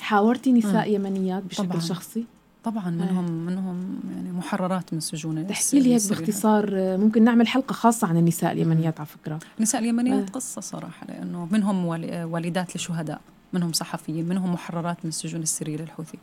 حاورتي 0.00 0.52
نساء 0.52 0.82
آه. 0.82 0.84
يمنيات 0.84 1.42
بشكل 1.42 1.68
طبعاً. 1.68 1.80
شخصي 1.80 2.24
طبعا 2.64 2.90
منهم 2.90 3.26
آه. 3.26 3.50
منهم 3.50 4.00
يعني 4.16 4.32
محررات 4.32 4.92
من 4.92 4.98
السجون 4.98 5.46
تحكي 5.46 5.80
لي 5.80 5.94
هيك 5.94 6.08
باختصار 6.08 6.70
ممكن 6.96 7.24
نعمل 7.24 7.48
حلقة 7.48 7.72
خاصة 7.72 8.06
عن 8.06 8.16
النساء 8.16 8.52
اليمنيات 8.52 9.00
على 9.00 9.06
فكرة 9.06 9.38
النساء 9.56 9.80
اليمنيات 9.80 10.28
آه. 10.28 10.32
قصة 10.32 10.60
صراحة 10.60 11.06
لأنه 11.06 11.48
منهم 11.50 11.84
والدات 12.32 12.76
لشهداء 12.76 13.20
منهم 13.52 13.72
صحفيين 13.72 14.28
منهم 14.28 14.52
محررات 14.52 14.96
من 15.04 15.08
السجون 15.08 15.42
السرية 15.42 15.76
للحوثي 15.76 16.18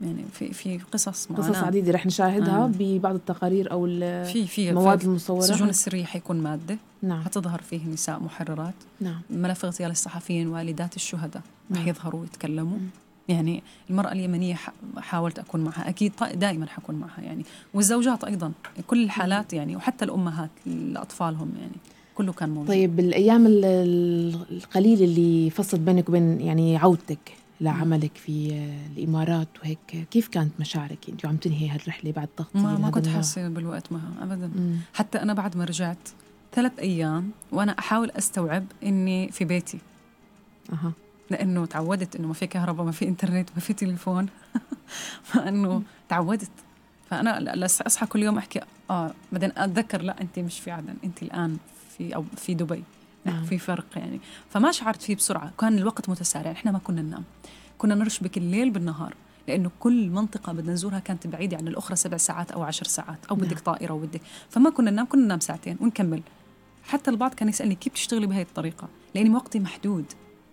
يعني 0.00 0.24
في 0.32 0.52
في 0.52 0.78
قصص 0.92 1.30
معنا 1.30 1.44
قصص 1.44 1.56
عديدة 1.56 1.92
رح 1.92 2.06
نشاهدها 2.06 2.64
آه. 2.64 2.72
ببعض 2.78 3.14
التقارير 3.14 3.72
أو 3.72 3.86
في 4.24 4.46
في 4.46 4.70
المواد 4.70 5.02
المصورة. 5.02 5.38
السجون 5.38 5.68
السرية 5.68 6.04
حيكون 6.04 6.36
مادة 6.36 6.78
نعم. 7.02 7.22
حتظهر 7.22 7.62
فيه 7.62 7.86
نساء 7.86 8.20
محررات. 8.20 8.74
نعم. 9.00 9.20
ملف 9.30 9.64
اغتيال 9.64 9.90
الصحفيين 9.90 10.48
والدات 10.48 10.96
الشهداء 10.96 11.42
نعم. 11.70 11.82
رح 11.82 11.88
يظهروا 11.88 12.20
ويتكلموا. 12.20 12.78
يعني 13.28 13.62
المرأة 13.90 14.12
اليمنية 14.12 14.58
حاولت 14.98 15.38
أكون 15.38 15.60
معها. 15.60 15.88
أكيد 15.88 16.12
دائما 16.34 16.66
حكون 16.66 16.94
معها 16.94 17.20
يعني. 17.20 17.44
والزوجات 17.74 18.24
أيضا. 18.24 18.52
كل 18.86 19.04
الحالات 19.04 19.52
يعني. 19.52 19.76
وحتى 19.76 20.04
الأمهات 20.04 20.50
لأطفالهم 20.66 21.52
يعني. 21.60 21.76
كله 22.14 22.32
كان 22.32 22.48
موجود. 22.48 22.68
طيب 22.68 23.00
الأيام 23.00 23.46
القليلة 23.46 25.04
اللي 25.04 25.50
فصلت 25.50 25.80
بينك 25.80 26.08
وبين 26.08 26.40
يعني 26.40 26.76
عودتك؟ 26.76 27.32
لعملك 27.60 28.16
في 28.16 28.52
الإمارات 28.96 29.48
وهيك. 29.62 30.06
كيف 30.10 30.28
كانت 30.28 30.52
مشاعرك؟ 30.60 30.98
انت 31.08 31.24
وعم 31.24 31.36
تنهي 31.36 31.68
هالرحلة 31.68 32.12
بعد 32.12 32.28
ضغط 32.38 32.56
ما, 32.56 32.78
ما 32.78 32.90
كنت 32.90 33.08
حاسة 33.08 33.48
بالوقت 33.48 33.92
معها 33.92 34.12
ابدا. 34.20 34.46
مم. 34.46 34.76
حتى 34.94 35.22
أنا 35.22 35.34
بعد 35.34 35.56
ما 35.56 35.64
رجعت 35.64 36.08
ثلاث 36.52 36.78
أيام 36.78 37.30
وأنا 37.52 37.78
أحاول 37.78 38.10
أستوعب 38.10 38.64
إني 38.82 39.32
في 39.32 39.44
بيتي. 39.44 39.78
أها. 40.72 40.92
لأنه 41.30 41.66
تعودت 41.66 42.16
إنه 42.16 42.28
ما 42.28 42.34
في 42.34 42.46
كهرباء 42.46 42.86
ما 42.86 42.92
في 42.92 43.08
إنترنت 43.08 43.50
ما 43.54 43.60
في 43.60 43.72
تليفون. 43.72 44.26
فانه 45.28 45.82
تعودت. 46.08 46.50
فأنا 47.10 47.64
أصحى 47.64 48.06
كل 48.06 48.22
يوم 48.22 48.38
أحكي 48.38 48.60
آه 48.90 49.14
بعدين 49.32 49.52
أتذكر 49.56 50.02
لا 50.02 50.20
أنت 50.20 50.38
مش 50.38 50.60
في 50.60 50.70
عدن 50.70 50.94
أنت 51.04 51.22
الآن 51.22 51.56
في 51.98 52.14
أو 52.14 52.24
في 52.36 52.54
دبي. 52.54 52.82
نعم. 53.32 53.44
في 53.44 53.58
فرق 53.58 53.86
يعني. 53.96 54.20
فما 54.50 54.72
شعرت 54.72 55.02
فيه 55.02 55.16
بسرعة. 55.16 55.52
كان 55.58 55.78
الوقت 55.78 56.08
متسارع. 56.08 56.52
إحنا 56.52 56.70
ما 56.70 56.78
كنا 56.78 57.02
ننام. 57.02 57.24
كنا 57.78 57.94
نرشبك 57.94 58.36
الليل 58.38 58.70
بالنهار. 58.70 59.14
لأنه 59.48 59.70
كل 59.80 60.10
منطقة 60.10 60.52
بدنا 60.52 60.72
نزورها 60.72 60.98
كانت 60.98 61.26
بعيدة 61.26 61.56
عن 61.56 61.68
الأخرى 61.68 61.96
سبع 61.96 62.16
ساعات 62.16 62.50
أو 62.50 62.62
عشر 62.62 62.84
ساعات. 62.86 63.18
أو 63.30 63.36
بدك 63.36 63.52
نعم. 63.52 63.62
طائرة 63.64 63.92
وبدك. 63.92 64.20
فما 64.50 64.70
كنا 64.70 64.90
ننام. 64.90 65.06
كنا 65.06 65.24
ننام 65.24 65.40
ساعتين 65.40 65.76
ونكمل. 65.80 66.22
حتى 66.84 67.10
البعض 67.10 67.34
كان 67.34 67.48
يسألني 67.48 67.74
كيف 67.74 67.92
تشتغلي 67.92 68.26
بهي 68.26 68.42
الطريقة؟ 68.42 68.88
لأني 69.14 69.30
وقتي 69.30 69.60
محدود. 69.60 70.04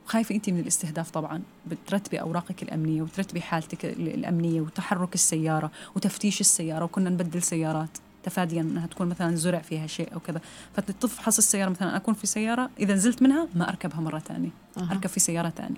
خايفة 0.05 0.36
أنت 0.36 0.49
من 0.49 0.59
الاستهداف 0.59 1.12
طبعا. 1.12 1.41
بترتبي 1.67 2.21
أوراقك 2.21 2.63
الأمنية 2.63 3.01
وترتبي 3.01 3.41
حالتك 3.41 3.86
الأمنية 3.86 4.62
وتحرك 4.62 5.13
السيارة 5.13 5.71
وتفتيش 5.95 6.41
السيارة 6.41 6.86
وكنا 6.86 7.09
نبدل 7.09 7.41
سيارات. 7.41 7.97
تفاديا 8.23 8.62
إنها 8.62 8.88
تكون 8.88 9.07
مثلا 9.07 9.36
زرع 9.36 9.59
فيها 9.59 9.88
شيء 9.88 10.13
أو 10.13 10.19
كذا. 10.19 10.41
فتفحص 10.73 11.38
السيارة 11.38 11.69
مثلا 11.69 11.95
أكون 11.95 12.13
في 12.13 12.27
سيارة 12.27 12.69
إذا 12.79 12.93
نزلت 12.93 13.21
منها 13.21 13.47
ما 13.55 13.69
أركبها 13.69 14.01
مرة 14.01 14.19
ثانية 14.19 14.49
أه. 14.77 14.91
أركب 14.91 15.07
في 15.07 15.19
سيارة 15.19 15.49
ثانية 15.49 15.77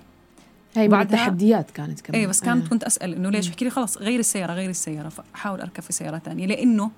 هي 0.76 0.88
بعد 0.88 1.08
تحديات 1.08 1.70
كانت 1.70 2.00
كمان. 2.00 2.20
اي 2.20 2.26
بس 2.26 2.40
كانت 2.40 2.64
آه. 2.66 2.68
كنت 2.68 2.84
أسأل 2.84 3.14
إنه 3.14 3.30
ليش؟ 3.30 3.48
احكي 3.48 3.64
لي 3.64 3.70
خلص 3.70 3.98
غير 3.98 4.20
السيارة 4.20 4.52
غير 4.52 4.70
السيارة 4.70 5.08
فأحاول 5.08 5.60
أركب 5.60 5.82
في 5.82 5.92
سيارة 5.92 6.18
ثانية 6.18 6.46
لأنه 6.46 6.90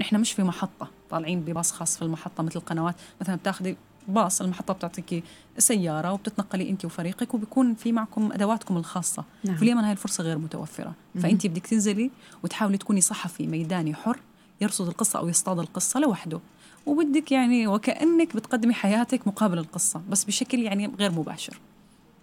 نحن 0.00 0.20
مش 0.20 0.32
في 0.32 0.42
محطة 0.42 0.90
طالعين 1.10 1.40
بباص 1.40 1.72
خاص 1.72 1.96
في 1.96 2.02
المحطة 2.02 2.42
مثل 2.42 2.58
القنوات 2.58 2.94
مثلا 3.20 3.36
بتاخذي 3.36 3.76
باص 4.08 4.40
المحطة 4.40 4.74
بتعطيكي 4.74 5.22
سيارة 5.58 6.12
وبتتنقلي 6.12 6.70
انت 6.70 6.84
وفريقك 6.84 7.34
وبيكون 7.34 7.74
في 7.74 7.92
معكم 7.92 8.32
أدواتكم 8.32 8.76
الخاصة. 8.76 9.24
نعم. 9.44 9.56
في 9.56 9.62
اليمن 9.62 9.84
هاي 9.84 9.92
الفرصة 9.92 10.24
غير 10.24 10.38
متوفرة. 10.38 10.92
فانت 11.22 11.46
بدك 11.46 11.66
تنزلي 11.66 12.10
وتحاولي 12.42 12.78
تكوني 12.78 13.00
صحفي 13.00 13.46
ميداني 13.46 13.94
حر 13.94 14.18
يرصد 14.60 14.88
القصة 14.88 15.18
أو 15.18 15.28
يصطاد 15.28 15.58
القصة 15.58 16.00
لوحده. 16.00 16.40
وبدك 16.86 17.32
يعني 17.32 17.66
وكأنك 17.66 18.36
بتقدمي 18.36 18.74
حياتك 18.74 19.28
مقابل 19.28 19.58
القصة 19.58 20.00
بس 20.10 20.24
بشكل 20.24 20.58
يعني 20.58 20.86
غير 20.98 21.10
مباشر. 21.10 21.60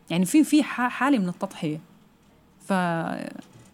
يعني 0.10 0.26
في 0.26 0.44
في 0.44 0.64
حالة 0.64 1.18
من 1.18 1.30
التضحية. 1.30 1.80
ف 2.68 2.70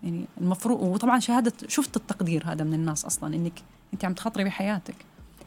يعني 0.04 0.26
المفروض 0.42 0.82
وطبعا 0.82 1.20
شهادة 1.20 1.54
شفت 1.68 1.98
التقدير 1.98 2.44
هذا 2.46 2.64
من 2.64 2.74
الناس 2.74 3.06
أصلا 3.06 3.36
إنك 3.36 3.62
أنت 3.94 4.06
عم 4.06 4.14
تخاطري 4.14 4.44
بحياتك. 4.44 4.96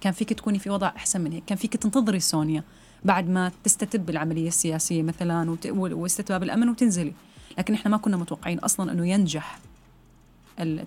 كان 0.00 0.12
فيك 0.12 0.32
تكوني 0.32 0.58
في 0.58 0.70
وضع 0.70 0.86
أحسن 0.86 1.20
من 1.20 1.32
هيك. 1.32 1.44
كان 1.46 1.58
فيك 1.58 1.76
تنتظري 1.76 2.20
سونيا 2.20 2.64
بعد 3.04 3.28
ما 3.28 3.52
تستتب 3.64 4.10
العملية 4.10 4.48
السياسية 4.48 5.02
مثلا 5.02 5.56
واستتباب 5.70 6.42
الأمن 6.42 6.68
وتنزلي. 6.68 7.12
لكن 7.58 7.74
إحنا 7.74 7.90
ما 7.90 7.96
كنا 7.96 8.16
متوقعين 8.16 8.58
أصلا 8.58 8.92
إنه 8.92 9.08
ينجح. 9.08 9.58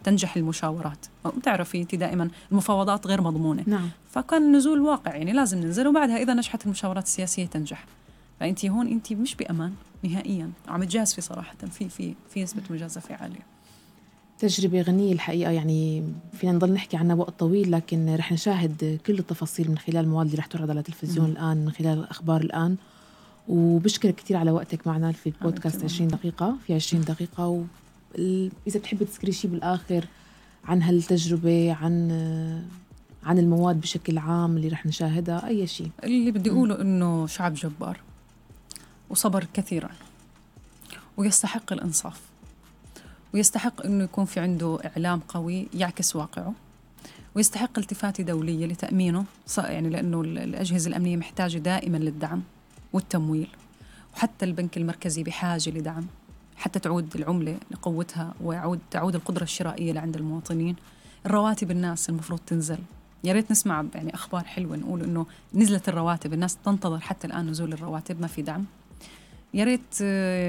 تنجح 0.04 0.38
المشاورات. 0.38 1.06
بتعرفي 1.38 1.82
انت 1.82 1.95
دائما 1.95 2.30
المفاوضات 2.51 3.08
غير 3.08 3.21
مضمونة. 3.21 3.63
نعم. 3.67 3.89
فكان 4.10 4.43
النزول 4.43 4.82
واقع 4.82 5.15
يعني 5.15 5.34
لازم 5.34 5.58
ننزل 5.58 5.88
وبعدها 5.88 6.17
إذا 6.17 6.34
نجحت 6.34 6.65
المشاورات 6.65 7.04
السياسية 7.04 7.45
تنجح. 7.45 7.86
فانت 8.39 8.65
هون 8.65 8.88
انت 8.88 9.13
مش 9.13 9.36
بأمان 9.36 9.73
نهائيا. 10.04 10.51
عم 10.67 10.84
تجازفي 10.84 11.21
صراحة 11.21 11.56
في 11.71 11.89
في 11.89 12.13
في 12.30 12.43
نسبة 12.43 12.62
مجازفة 12.69 13.15
عالية. 13.15 13.45
تجربة 14.39 14.82
غنية 14.82 15.13
الحقيقة 15.13 15.51
يعني 15.51 16.04
فينا 16.34 16.51
نضل 16.51 16.73
نحكي 16.73 16.97
عنها 16.97 17.15
وقت 17.15 17.39
طويل 17.39 17.71
لكن 17.71 18.15
رح 18.15 18.32
نشاهد 18.32 18.99
كل 19.06 19.19
التفاصيل 19.19 19.69
من 19.69 19.78
خلال 19.78 19.97
المواد 19.97 20.25
اللي 20.25 20.38
رح 20.38 20.45
تعرض 20.45 20.69
على 20.69 20.80
التلفزيون 20.80 21.30
الآن 21.30 21.58
من 21.58 21.71
خلال 21.71 21.99
الأخبار 21.99 22.41
الآن. 22.41 22.75
وبشكرك 23.47 24.15
كثير 24.15 24.38
على 24.38 24.51
وقتك 24.51 24.88
معنا 24.88 25.12
في 25.12 25.30
البودكاست 25.30 25.84
20 25.84 26.08
دقيقة 26.08 26.56
في 26.67 26.73
20 26.73 27.04
دقيقة 27.04 27.65
و 28.19 28.47
إذا 28.67 28.80
بتحبي 28.80 29.06
تذكري 29.06 29.32
شيء 29.32 29.51
بالآخر 29.51 30.08
عن 30.65 30.82
هالتجربة 30.82 31.73
عن 31.73 32.12
عن 33.23 33.39
المواد 33.39 33.82
بشكل 33.82 34.17
عام 34.17 34.58
اللي 34.58 34.67
رح 34.67 34.86
نشاهدها 34.86 35.47
أي 35.47 35.67
شيء 35.67 35.91
اللي 36.04 36.32
بدي 36.32 36.49
أقوله 36.49 36.82
إنه 36.82 37.28
شعب 37.28 37.54
جبار 37.54 37.99
وصبر 39.10 39.47
كثيرا 39.54 39.89
ويستحق 41.17 41.73
الإنصاف 41.73 42.21
ويستحق 43.34 43.86
أنه 43.86 44.04
يكون 44.04 44.25
في 44.25 44.39
عنده 44.39 44.80
إعلام 44.86 45.19
قوي 45.19 45.67
يعكس 45.73 46.15
واقعه 46.15 46.54
ويستحق 47.36 47.80
التفاتة 47.80 48.23
دولية 48.23 48.65
لتأمينه 48.65 49.25
يعني 49.58 49.89
لأنه 49.89 50.21
الأجهزة 50.21 50.89
الأمنية 50.89 51.17
محتاجة 51.17 51.58
دائما 51.58 51.97
للدعم 51.97 52.41
والتمويل 52.93 53.47
وحتى 54.13 54.45
البنك 54.45 54.78
المركزي 54.78 55.23
بحاجة 55.23 55.69
لدعم. 55.69 56.08
حتى 56.57 56.79
تعود 56.79 57.15
العملة 57.15 57.57
لقوتها 57.71 58.33
ويعود 58.41 58.79
تعود 58.91 59.15
القدرة 59.15 59.43
الشرائية 59.43 59.91
لعند 59.93 60.15
المواطنين. 60.15 60.75
الرواتب 61.25 61.71
الناس 61.71 62.09
المفروض 62.09 62.39
تنزل. 62.47 62.77
يا 63.23 63.33
ريت 63.33 63.51
نسمع 63.51 63.85
يعني 63.95 64.13
أخبار 64.13 64.43
حلوة 64.43 64.77
نقول 64.77 65.03
إنه 65.03 65.25
نزلت 65.53 65.89
الرواتب 65.89 66.33
الناس 66.33 66.57
تنتظر 66.65 66.99
حتى 66.99 67.27
الآن 67.27 67.47
نزول 67.47 67.73
الرواتب 67.73 68.21
ما 68.21 68.27
في 68.27 68.41
دعم. 68.41 68.65
يا 69.53 69.63
ريت 69.63 70.01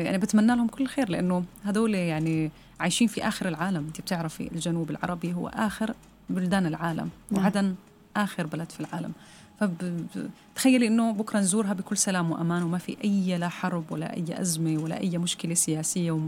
يعني 0.07 0.19
بتمنى 0.19 0.57
لهم 0.57 0.69
كل 0.69 0.87
خير 0.87 1.09
لأنه 1.09 1.45
هذول 1.65 1.95
يعني 1.95 2.51
عايشين 2.81 3.09
في 3.09 3.29
آخر 3.29 3.49
العالم. 3.49 3.87
أنت 3.87 4.01
بتعرفي 4.01 4.53
الجنوب 4.53 4.91
العربي 4.91 5.35
هو 5.35 5.49
آخر 5.49 5.95
بلدان 6.31 6.67
العالم 6.67 7.11
نعم. 7.31 7.43
وعدن 7.43 7.75
آخر 8.17 8.47
بلد 8.47 8.73
في 8.73 8.81
العالم. 8.81 9.13
فتخيلي 9.61 10.87
إنه 10.87 11.13
بكرة 11.13 11.39
نزورها 11.39 11.73
بكل 11.73 11.97
سلام 11.97 12.31
وأمان 12.31 12.63
وما 12.63 12.79
في 12.79 12.97
أي 13.05 13.39
لا 13.39 13.49
حرب 13.49 13.93
ولا 13.93 14.17
أي 14.17 14.41
أزمة 14.41 14.83
ولا 14.83 15.01
أي 15.01 15.19
مشكلة 15.19 15.55
سياسية 15.55 16.21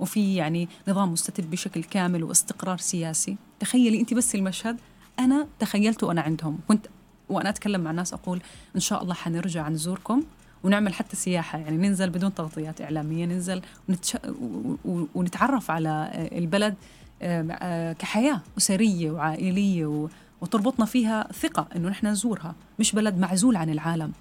وفي 0.00 0.34
يعني 0.34 0.68
نظام 0.88 1.12
مستتب 1.12 1.50
بشكل 1.50 1.84
كامل 1.84 2.24
واستقرار 2.24 2.78
سياسي. 2.78 3.36
تخيلي 3.60 4.00
أنت 4.00 4.14
بس 4.14 4.34
المشهد 4.34 4.76
أنا 5.18 5.46
تخيلته 5.58 6.06
وأنا 6.06 6.20
عندهم. 6.20 6.58
كنت 6.68 6.86
وأنا 7.28 7.48
أتكلم 7.48 7.80
مع 7.80 7.90
الناس 7.90 8.12
أقول 8.12 8.40
إن 8.76 8.80
شاء 8.80 9.02
الله 9.02 9.14
حنرجع 9.14 9.68
نزوركم 9.68 10.22
ونعمل 10.64 10.94
حتى 10.94 11.16
سياحة. 11.16 11.58
يعني 11.58 11.76
ننزل 11.76 12.10
بدون 12.10 12.34
تغطيات 12.34 12.80
إعلامية 12.80 13.24
ننزل 13.26 13.62
ونتش... 13.88 14.16
ونتعرف 15.14 15.70
على 15.70 16.10
البلد 16.32 16.74
آه، 17.22 17.92
كحياة 17.92 18.40
أسرية 18.58 19.10
وعائلية 19.10 20.08
وتربطنا 20.40 20.86
فيها 20.86 21.32
ثقة 21.32 21.68
إنه 21.76 21.88
نحن 21.88 22.06
نزورها 22.06 22.54
مش 22.78 22.92
بلد 22.92 23.18
معزول 23.18 23.56
عن 23.56 23.70
العالم. 23.70 24.12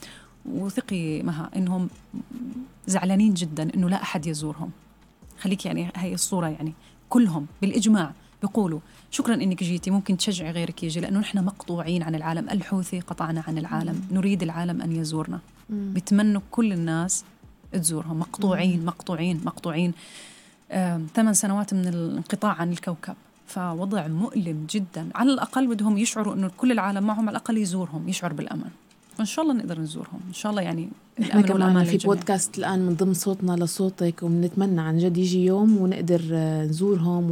وثقي 0.46 1.24
مها 1.24 1.50
إنهم 1.56 1.90
زعلانين 2.88 3.34
جدا 3.34 3.70
إنه 3.76 3.90
لا 3.90 4.02
أحد 4.02 4.26
يزورهم. 4.26 4.72
خليك 5.40 5.66
يعني 5.66 5.92
هي 5.96 6.14
الصورة 6.14 6.48
يعني 6.48 6.74
كلهم 7.10 7.46
بالإجماع 7.62 8.12
بيقولوا 8.42 8.80
شكرا 9.12 9.34
إنك 9.34 9.64
جيتي 9.64 9.92
ممكن 9.92 10.18
تشجعي 10.18 10.52
غيرك 10.52 10.84
يجي 10.84 11.00
لأنه 11.00 11.20
نحن 11.20 11.46
مقطوعين 11.46 12.04
عن 12.04 12.16
العالم 12.16 12.50
ألحوثي 12.50 13.00
قطعنا 13.00 13.44
عن 13.48 13.58
العالم 13.58 14.08
نريد 14.12 14.44
العالم 14.44 14.82
أن 14.82 14.92
يزورنا. 14.92 15.40
بتمنوا 15.70 16.42
كل 16.52 16.74
الناس 16.74 17.26
تزورهم. 17.72 18.20
مقطوعين 18.20 18.86
مقطوعين 18.86 19.42
مقطوعين. 19.46 19.94
ثمان 21.16 21.34
سنوات 21.34 21.74
من 21.74 21.88
الانقطاع 21.88 22.52
عن 22.52 22.72
الكوكب. 22.72 23.16
فوضع 23.48 24.08
مؤلم 24.08 24.66
جدا. 24.70 25.10
على 25.16 25.34
الأقل 25.34 25.68
بدهم 25.68 25.98
يشعروا 25.98 26.34
أنه 26.34 26.52
كل 26.58 26.72
العالم 26.72 27.04
معهم 27.04 27.30
على 27.30 27.38
الأقل 27.38 27.58
يزورهم 27.58 28.10
يشعر 28.10 28.34
بالأمان. 28.34 28.70
وإن 29.18 29.26
شاء 29.26 29.46
الله 29.46 29.56
نقدر 29.56 29.80
نزورهم. 29.80 30.20
إن 30.28 30.34
شاء 30.34 30.50
الله 30.50 30.62
يعني 30.62 30.90
نحن 31.20 31.42
كمان 31.42 31.84
في 31.84 31.98
بودكاست 31.98 32.58
الآن 32.58 32.80
من 32.80 32.96
ضمن 32.96 33.14
صوتنا 33.14 33.52
لصوتك 33.52 34.24
وبنتمنى 34.24 34.82
عن 34.82 34.98
جد 34.98 35.18
يجي 35.18 35.46
يوم 35.46 35.78
ونقدر 35.78 36.22
آه، 36.34 36.66
نزورهم 36.66 37.32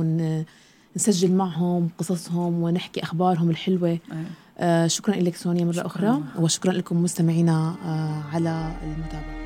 ونسجل 0.95 1.32
معهم 1.32 1.89
قصصهم 1.97 2.63
ونحكي 2.63 3.04
أخبارهم 3.04 3.49
الحلوة. 3.49 3.89
أيه. 3.89 3.99
آه 4.58 4.88
شكرا 4.88 5.15
لك 5.15 5.36
سونيا 5.36 5.65
مرة 5.65 5.71
شكرا. 5.71 5.86
أخرى 5.88 6.21
وشكرا 6.39 6.71
لكم 6.71 7.04
مستمعينا 7.04 7.75
آه 7.86 8.36
على 8.36 8.71
المتابعة. 8.84 9.44